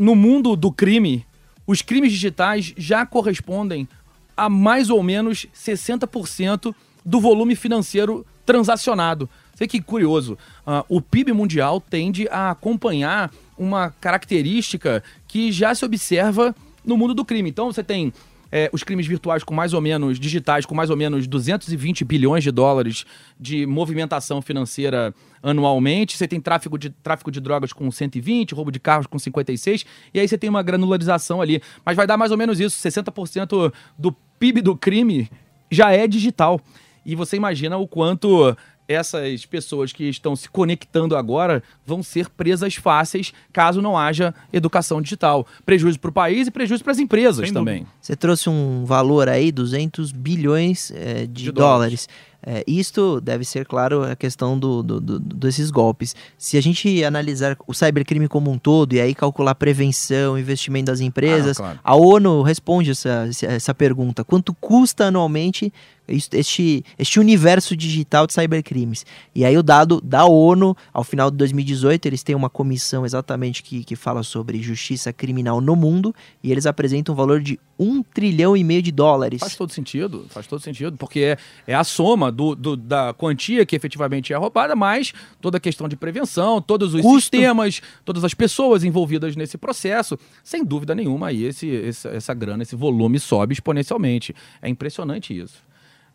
no 0.00 0.16
mundo 0.16 0.56
do 0.56 0.72
crime, 0.72 1.26
os 1.66 1.82
crimes 1.82 2.10
digitais 2.10 2.72
já 2.74 3.04
correspondem 3.04 3.86
a 4.34 4.48
mais 4.48 4.88
ou 4.88 5.02
menos 5.02 5.46
60% 5.54 6.74
do 7.04 7.20
volume 7.20 7.54
financeiro 7.54 8.24
transacionado. 8.46 9.28
Sei 9.54 9.68
que 9.68 9.78
curioso, 9.78 10.38
uh, 10.66 10.82
o 10.88 11.02
PIB 11.02 11.34
mundial 11.34 11.82
tende 11.82 12.26
a 12.30 12.50
acompanhar 12.50 13.30
uma 13.58 13.90
característica 14.00 15.04
que 15.28 15.52
já 15.52 15.74
se 15.74 15.84
observa 15.84 16.56
no 16.82 16.96
mundo 16.96 17.12
do 17.12 17.22
crime. 17.22 17.50
Então 17.50 17.70
você 17.70 17.84
tem 17.84 18.10
é, 18.52 18.68
os 18.72 18.82
crimes 18.82 19.06
virtuais 19.06 19.44
com 19.44 19.54
mais 19.54 19.72
ou 19.72 19.80
menos, 19.80 20.18
digitais, 20.18 20.66
com 20.66 20.74
mais 20.74 20.90
ou 20.90 20.96
menos 20.96 21.26
220 21.26 22.04
bilhões 22.04 22.42
de 22.42 22.50
dólares 22.50 23.04
de 23.38 23.66
movimentação 23.66 24.42
financeira 24.42 25.14
anualmente. 25.42 26.16
Você 26.16 26.26
tem 26.26 26.40
tráfico 26.40 26.78
de, 26.78 26.90
tráfico 26.90 27.30
de 27.30 27.40
drogas 27.40 27.72
com 27.72 27.90
120, 27.90 28.54
roubo 28.54 28.70
de 28.70 28.80
carros 28.80 29.06
com 29.06 29.18
56, 29.18 29.84
e 30.12 30.20
aí 30.20 30.26
você 30.26 30.36
tem 30.36 30.50
uma 30.50 30.62
granularização 30.62 31.40
ali. 31.40 31.62
Mas 31.84 31.96
vai 31.96 32.06
dar 32.06 32.16
mais 32.16 32.30
ou 32.30 32.38
menos 32.38 32.60
isso: 32.60 32.76
60% 32.76 33.72
do 33.98 34.12
PIB 34.38 34.62
do 34.62 34.76
crime 34.76 35.30
já 35.70 35.92
é 35.92 36.06
digital. 36.06 36.60
E 37.04 37.14
você 37.14 37.36
imagina 37.36 37.76
o 37.78 37.88
quanto 37.88 38.54
essas 38.90 39.46
pessoas 39.46 39.92
que 39.92 40.08
estão 40.08 40.34
se 40.34 40.48
conectando 40.48 41.16
agora 41.16 41.62
vão 41.86 42.02
ser 42.02 42.28
presas 42.28 42.74
fáceis 42.74 43.32
caso 43.52 43.80
não 43.80 43.96
haja 43.96 44.34
educação 44.52 45.00
digital. 45.00 45.46
Prejuízo 45.64 46.00
para 46.00 46.10
o 46.10 46.12
país 46.12 46.48
e 46.48 46.50
prejuízo 46.50 46.82
para 46.82 46.92
as 46.92 46.98
empresas 46.98 47.44
Sem 47.44 47.54
também. 47.54 47.80
Dúvida. 47.80 47.96
Você 48.00 48.16
trouxe 48.16 48.50
um 48.50 48.84
valor 48.84 49.28
aí, 49.28 49.52
200 49.52 50.10
bilhões 50.10 50.90
é, 50.90 51.20
de, 51.20 51.44
de, 51.44 51.52
dólares. 51.52 52.06
dólares. 52.06 52.08
É, 52.42 52.64
isto 52.66 53.20
deve 53.20 53.44
ser, 53.44 53.66
claro, 53.66 54.02
a 54.02 54.16
questão 54.16 54.58
do, 54.58 54.82
do, 54.82 54.98
do, 54.98 55.18
desses 55.18 55.70
golpes. 55.70 56.16
Se 56.38 56.56
a 56.56 56.60
gente 56.62 57.04
analisar 57.04 57.56
o 57.66 57.74
cybercrime 57.74 58.28
como 58.28 58.50
um 58.50 58.58
todo 58.58 58.94
e 58.94 59.00
aí 59.00 59.14
calcular 59.14 59.54
prevenção, 59.54 60.38
investimento 60.38 60.86
das 60.86 61.00
empresas, 61.00 61.60
ah, 61.60 61.62
claro. 61.62 61.80
a 61.84 61.96
ONU 61.96 62.42
responde 62.42 62.92
essa, 62.92 63.28
essa 63.42 63.74
pergunta: 63.74 64.24
quanto 64.24 64.54
custa 64.54 65.06
anualmente 65.06 65.72
este, 66.10 66.84
este 66.98 67.20
universo 67.20 67.76
digital 67.76 68.26
de 68.26 68.32
cybercrimes. 68.34 69.04
E 69.34 69.44
aí 69.44 69.56
o 69.56 69.62
dado 69.62 70.00
da 70.00 70.24
ONU, 70.24 70.76
ao 70.92 71.04
final 71.04 71.30
de 71.30 71.36
2018, 71.36 72.06
eles 72.06 72.22
têm 72.22 72.34
uma 72.34 72.50
comissão 72.50 73.04
exatamente 73.06 73.62
que, 73.62 73.84
que 73.84 73.96
fala 73.96 74.22
sobre 74.22 74.60
justiça 74.62 75.12
criminal 75.12 75.60
no 75.60 75.76
mundo, 75.76 76.14
e 76.42 76.50
eles 76.50 76.66
apresentam 76.66 77.14
um 77.14 77.16
valor 77.16 77.40
de 77.40 77.58
um 77.78 78.02
trilhão 78.02 78.54
e 78.56 78.62
meio 78.62 78.82
de 78.82 78.92
dólares. 78.92 79.40
Faz 79.40 79.56
todo 79.56 79.72
sentido, 79.72 80.26
faz 80.28 80.46
todo 80.46 80.60
sentido, 80.60 80.96
porque 80.98 81.20
é, 81.20 81.36
é 81.66 81.74
a 81.74 81.82
soma 81.82 82.30
do, 82.30 82.54
do- 82.54 82.76
da 82.76 83.14
quantia 83.14 83.64
que 83.64 83.74
efetivamente 83.74 84.32
é 84.34 84.36
roubada, 84.36 84.76
mas 84.76 85.12
toda 85.40 85.56
a 85.56 85.60
questão 85.60 85.88
de 85.88 85.96
prevenção, 85.96 86.60
todos 86.60 86.92
os 86.92 87.00
Custo. 87.00 87.20
sistemas, 87.20 87.80
todas 88.04 88.22
as 88.22 88.34
pessoas 88.34 88.84
envolvidas 88.84 89.34
nesse 89.34 89.56
processo, 89.56 90.18
sem 90.44 90.62
dúvida 90.62 90.94
nenhuma, 90.94 91.28
aí 91.28 91.44
esse, 91.44 91.66
esse- 91.68 92.08
essa 92.08 92.34
grana, 92.34 92.62
esse 92.62 92.76
volume 92.76 93.18
sobe 93.18 93.54
exponencialmente. 93.54 94.34
É 94.60 94.68
impressionante 94.68 95.34
isso. 95.36 95.62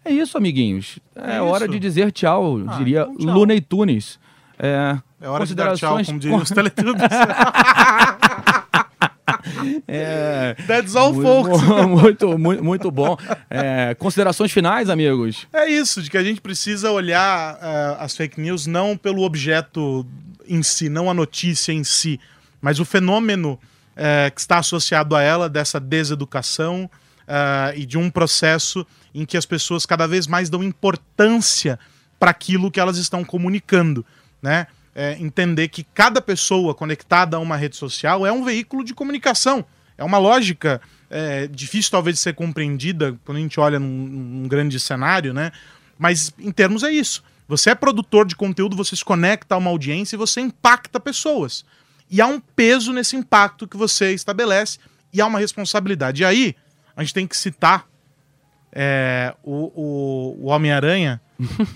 É 0.06 0.12
isso, 0.12 0.38
amiguinhos. 0.38 1.00
É, 1.16 1.38
É 1.38 1.42
hora 1.42 1.66
isso. 1.66 1.74
de 1.74 1.80
dizer 1.80 2.12
tchau, 2.12 2.60
Ah, 2.68 2.78
diria 2.78 3.02
então 3.02 3.18
tchau. 3.18 3.34
Looney 3.34 3.60
Tunes. 3.60 4.20
É, 4.58 4.98
É 5.20 5.28
hora 5.28 5.46
de 5.46 5.54
dar 5.56 5.76
tchau, 5.76 5.96
considerações- 5.96 6.08
como 6.08 6.20
diriam 6.20 6.38
os 6.40 6.50
Teletubbies. 6.52 7.10
É, 9.88 10.56
That's 10.68 10.96
all, 10.96 11.14
mu- 11.14 11.22
folks. 11.22 11.62
muito, 11.88 12.38
muito, 12.38 12.64
muito 12.64 12.92
bom. 12.92 13.18
É, 13.50 13.96
considerações 13.96 14.52
finais, 14.52 14.90
amigos? 14.90 15.48
É 15.54 15.70
isso, 15.70 16.02
de 16.02 16.10
que 16.10 16.18
a 16.18 16.24
gente 16.24 16.42
precisa 16.42 16.92
olhar 16.92 17.58
eh, 17.62 17.98
as 18.00 18.16
fake 18.16 18.40
news 18.40 18.66
não 18.68 18.96
pelo 18.98 19.24
objeto 19.24 20.06
em 20.48 20.62
si, 20.64 20.90
não 20.90 21.10
a 21.10 21.14
notícia 21.14 21.72
em 21.72 21.84
si, 21.84 22.20
mas 22.62 22.80
o 22.80 22.86
fenômeno 22.86 23.60
eh, 23.96 24.30
que 24.34 24.40
está 24.42 24.60
associado 24.60 25.16
a 25.16 25.22
ela, 25.22 25.50
dessa 25.50 25.80
deseducação 25.80 26.90
eh, 27.28 27.74
e 27.78 27.86
de 27.86 27.98
um 27.98 28.10
processo 28.10 28.86
em 29.14 29.26
que 29.26 29.38
as 29.38 29.46
pessoas 29.46 29.86
cada 29.86 30.08
vez 30.08 30.28
mais 30.28 30.50
dão 30.50 30.64
importância 30.64 31.80
para 32.20 32.32
aquilo 32.32 32.72
que 32.72 32.80
elas 32.80 32.98
estão 32.98 33.24
comunicando, 33.24 34.06
né? 34.42 34.68
É, 34.98 35.18
entender 35.20 35.68
que 35.68 35.84
cada 35.94 36.22
pessoa 36.22 36.74
conectada 36.74 37.36
a 37.36 37.40
uma 37.40 37.58
rede 37.58 37.76
social 37.76 38.26
é 38.26 38.32
um 38.32 38.46
veículo 38.46 38.82
de 38.82 38.94
comunicação. 38.94 39.66
É 39.98 40.04
uma 40.04 40.18
lógica 40.18 40.82
é, 41.10 41.48
difícil 41.48 41.92
talvez 41.92 42.16
de 42.16 42.22
ser 42.22 42.34
compreendida 42.34 43.18
quando 43.26 43.38
a 43.38 43.42
gente 43.42 43.60
olha 43.60 43.78
num, 43.78 43.88
num 43.88 44.48
grande 44.48 44.80
cenário, 44.80 45.34
né? 45.34 45.52
Mas 45.98 46.34
em 46.40 46.52
termos 46.52 46.84
é 46.84 46.92
isso. 46.92 47.24
Você 47.48 47.70
é 47.70 47.76
produtor 47.76 48.26
de 48.26 48.36
conteúdo, 48.36 48.76
você 48.76 48.96
se 48.96 49.06
conecta 49.06 49.56
a 49.56 49.58
uma 49.58 49.70
audiência 49.70 50.16
e 50.16 50.18
você 50.18 50.42
impacta 50.42 51.00
pessoas. 51.00 51.66
E 52.10 52.22
há 52.22 52.28
um 52.28 52.40
peso 52.40 52.92
nesse 52.92 53.16
impacto 53.16 53.68
que 53.68 53.78
você 53.78 54.14
estabelece 54.14 54.80
e 55.14 55.22
há 55.22 55.26
uma 55.26 55.40
responsabilidade. 55.40 56.22
E 56.22 56.26
aí, 56.26 56.56
a 56.96 57.04
gente 57.04 57.14
tem 57.14 57.28
que 57.28 57.36
citar 57.36 57.88
é, 58.72 59.34
o, 59.44 59.72
o, 59.76 60.46
o 60.46 60.48
Homem-Aranha 60.48 61.22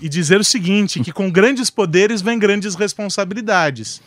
e 0.00 0.08
dizer 0.08 0.40
o 0.40 0.44
seguinte: 0.44 1.00
que 1.00 1.12
com 1.12 1.30
grandes 1.30 1.70
poderes 1.70 2.20
vem 2.20 2.38
grandes 2.38 2.74
responsabilidades. 2.74 4.02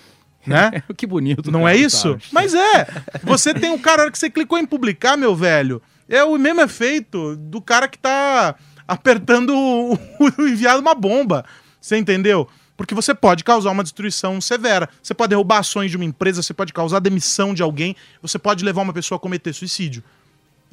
Né? 0.46 0.84
que 0.96 1.08
bonito. 1.08 1.52
Não 1.52 1.68
é 1.68 1.76
isso? 1.76 2.10
Carlos. 2.10 2.30
Mas 2.32 2.54
é. 2.54 2.88
Você 3.24 3.54
tem 3.54 3.72
o 3.72 3.80
cara, 3.80 4.12
que 4.12 4.18
você 4.18 4.30
clicou 4.30 4.58
em 4.58 4.66
publicar, 4.66 5.16
meu 5.18 5.36
velho, 5.36 5.82
é 6.08 6.24
o 6.24 6.38
mesmo 6.38 6.62
efeito 6.62 7.36
do 7.36 7.62
cara 7.62 7.88
que 7.88 7.98
tá 7.98 8.56
apertando 8.88 9.56
o, 9.56 9.94
o 10.38 10.48
enviado 10.48 10.82
uma 10.82 10.94
bomba. 10.94 11.46
Você 11.80 11.98
entendeu? 11.98 12.48
Porque 12.76 12.96
você 12.96 13.14
pode 13.14 13.44
causar 13.44 13.72
uma 13.72 13.84
destruição 13.84 14.42
severa. 14.42 14.90
Você 15.02 15.14
pode 15.14 15.30
derrubar 15.30 15.60
ações 15.60 15.92
de 15.92 15.98
uma 15.98 16.06
empresa, 16.06 16.42
você 16.42 16.54
pode 16.54 16.74
causar 16.74 17.00
demissão 17.00 17.54
de 17.54 17.62
alguém, 17.62 17.96
você 18.22 18.40
pode 18.40 18.66
levar 18.66 18.82
uma 18.82 18.94
pessoa 18.94 19.18
a 19.18 19.20
cometer 19.20 19.54
suicídio. 19.54 20.04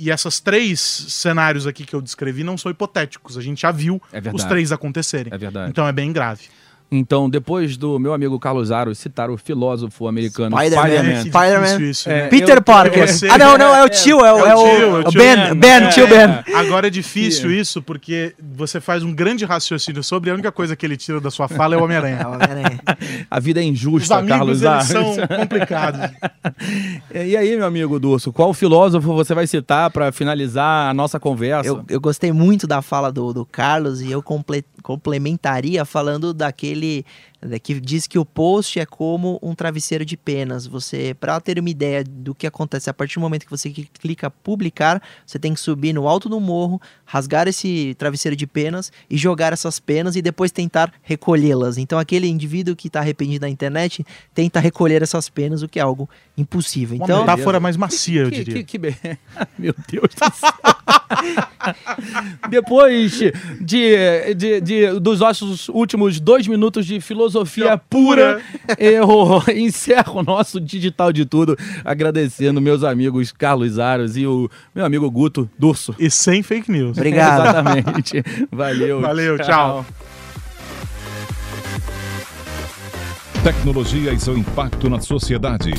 E 0.01 0.11
essas 0.11 0.41
três 0.41 0.81
cenários 0.81 1.67
aqui 1.67 1.85
que 1.85 1.95
eu 1.95 2.01
descrevi 2.01 2.43
não 2.43 2.57
são 2.57 2.71
hipotéticos. 2.71 3.37
A 3.37 3.43
gente 3.43 3.61
já 3.61 3.71
viu 3.71 4.01
É 4.11 4.21
os 4.33 4.45
três 4.45 4.73
acontecerem. 4.73 5.33
É 5.33 5.37
verdade. 5.37 5.71
Então 5.71 5.87
é 5.87 5.93
bem 5.93 6.11
grave. 6.11 6.45
Então, 6.92 7.31
depois 7.31 7.76
do 7.76 7.98
meu 8.00 8.12
amigo 8.12 8.37
Carlos 8.40 8.72
Aro 8.72 8.92
citar 8.96 9.31
o 9.31 9.37
filósofo 9.37 10.09
americano 10.09 10.57
Spider-Man. 10.57 10.83
Spider-Man, 10.83 11.11
É, 11.11 11.22
que 11.22 11.29
Spider-Man. 11.31 11.61
difícil 11.66 11.90
isso, 11.90 12.09
né? 12.09 12.18
É, 12.18 12.29
Peter 12.29 12.57
eu- 12.57 12.62
Parker. 12.62 13.07
você- 13.07 13.29
Ah, 13.29 13.38
não, 13.38 13.57
não, 13.57 13.74
é 13.74 13.85
o 13.85 13.88
tio, 13.88 14.24
é, 14.24 14.33
o- 14.33 14.46
É 14.46 14.50
é 14.50 14.55
o 14.57 14.59
tio, 14.64 14.70
é 14.72 14.87
o 15.05 15.09
o 15.09 15.12
Ben, 15.12 15.37
Ben. 15.37 15.55
Ben, 15.55 15.88
tio 15.90 16.07
É. 16.07 16.26
Ben. 16.42 16.55
Agora 16.57 16.88
é 16.88 16.90
difícil 16.90 17.50
isso 17.53 17.81
porque 17.81 18.35
você 18.57 18.81
faz 18.81 19.05
um 19.05 19.12
grande 19.14 19.44
raciocínio 19.44 20.03
sobre 20.03 20.31
e 20.31 20.33
a 20.33 20.35
única 20.35 20.50
coisa 20.50 20.74
que 20.74 20.85
ele 20.85 20.96
tira 20.96 21.20
da 21.20 21.31
sua 21.31 21.46
fala 21.46 21.74
é 21.74 21.79
o 21.79 21.81
É, 21.83 21.85
Homem-Aranha. 21.85 22.81
a 23.31 23.40
vida 23.40 23.61
é 23.61 23.64
Os 23.64 23.68
injusta, 23.70 24.16
amigos 24.16 24.37
Carlos 24.37 24.64
Aro. 24.64 24.85
são 24.87 25.16
complicados. 25.38 26.00
E 27.14 27.37
aí, 27.37 27.57
meu 27.57 27.66
amigo 27.66 27.98
Durso, 28.00 28.33
qual 28.33 28.53
filósofo 28.55 29.12
você 29.14 29.35
vai 29.35 29.46
citar 29.46 29.90
para 29.90 30.11
finalizar 30.12 30.88
a 30.90 30.94
nossa 30.94 31.18
conversa? 31.20 31.68
Eu, 31.68 31.85
eu 31.88 32.00
gostei 32.00 32.33
muito 32.33 32.66
da 32.66 32.81
fala 32.83 33.11
do, 33.12 33.33
do 33.33 33.44
Carlos 33.44 34.00
e 34.00 34.11
eu 34.11 34.22
comple- 34.22 34.64
complementaria 34.83 35.85
falando 35.85 36.33
daquele 36.33 36.80
da- 37.40 37.59
que 37.59 37.79
diz 37.81 38.07
que 38.07 38.19
o 38.19 38.25
post 38.25 38.79
é 38.79 38.87
como 38.87 39.38
um 39.43 39.55
travesseiro 39.55 40.05
de 40.05 40.16
penas. 40.16 40.66
Você, 40.66 41.14
para 41.19 41.40
ter 41.40 41.59
uma 41.59 41.69
ideia 41.71 42.03
do 42.05 42.35
que 42.35 42.47
acontece 42.47 42.88
a 42.90 42.95
partir 42.95 43.14
do 43.14 43.21
momento 43.21 43.45
que 43.45 43.51
você 43.51 43.71
cli- 43.71 43.88
clica 43.99 44.31
publicar, 44.31 45.03
você 45.27 45.38
tem 45.38 45.55
que 45.55 45.61
subir 45.61 45.93
no 45.93 46.07
alto 46.09 46.29
do 46.29 46.38
morro, 46.40 46.81
rasgar 47.05 47.49
esse 47.49 47.95
travesseiro 47.99 48.37
de 48.37 48.47
penas 48.47 48.93
e 49.09 49.16
jogar 49.16 49.53
essas 49.53 49.79
penas 49.81 50.16
e 50.16 50.23
depois 50.23 50.51
tentar 50.51 50.93
recolhê-las. 51.03 51.79
Então 51.79 51.99
aquele 51.99 52.27
indivíduo 52.29 52.77
que 52.77 52.87
está 52.88 53.01
arrependido 53.01 53.43
na 53.45 53.49
internet 53.51 54.05
tenta 54.35 54.61
recolher 54.61 55.03
essas 55.03 55.29
penas, 55.29 55.62
o 55.62 55.69
que 55.69 55.79
é 55.79 55.83
algo 55.83 56.09
impossível. 56.37 56.97
Uma 56.97 57.05
Então, 57.05 57.21
metáfora 57.21 57.61
mais 57.61 57.77
macia, 57.77 58.23
eu 58.23 58.31
que, 58.31 58.45
diria. 58.45 58.64
que, 58.64 58.79
que 58.79 58.79
Meu 59.59 59.75
Deus 59.88 60.14
do 60.14 60.37
céu. 60.37 60.51
Depois 62.48 63.12
de, 63.61 64.35
de, 64.35 64.61
de- 64.61 65.00
dos 65.00 65.20
nossos 65.20 65.68
últimos 65.68 66.18
dois 66.20 66.46
minutos 66.46 66.87
de 66.87 67.00
filosofia 67.00 67.76
pura, 67.79 68.40
eu 68.79 69.42
encerro 69.55 70.20
o 70.20 70.22
nosso 70.22 70.61
digital 70.61 71.12
de 71.12 71.24
tudo, 71.24 71.57
agradecendo 71.85 72.61
meus 72.61 72.83
amigos 72.85 73.33
Carlos 73.33 73.79
Aros 73.79 74.16
e 74.16 74.26
o 74.26 74.48
meu 74.74 74.85
amigo 74.85 75.11
Guto 75.11 75.48
Durso. 75.59 75.94
E 75.98 76.11
sem 76.11 76.42
fake 76.42 76.70
news. 76.70 76.96
obrigado. 76.96 77.40
Exatamente. 77.50 78.22
Valeu. 78.50 79.00
Valeu, 79.00 79.38
tchau. 79.38 79.85
Tecnologia 83.42 84.12
e 84.12 84.20
seu 84.20 84.37
impacto 84.37 84.90
na 84.90 85.00
sociedade. 85.00 85.70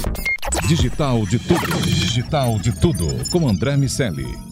Digital 0.68 1.26
de 1.28 1.38
tudo. 1.40 1.82
Digital 1.84 2.58
de 2.60 2.72
tudo. 2.80 3.30
Com 3.30 3.48
André 3.48 3.78
Miscelli. 3.78 4.51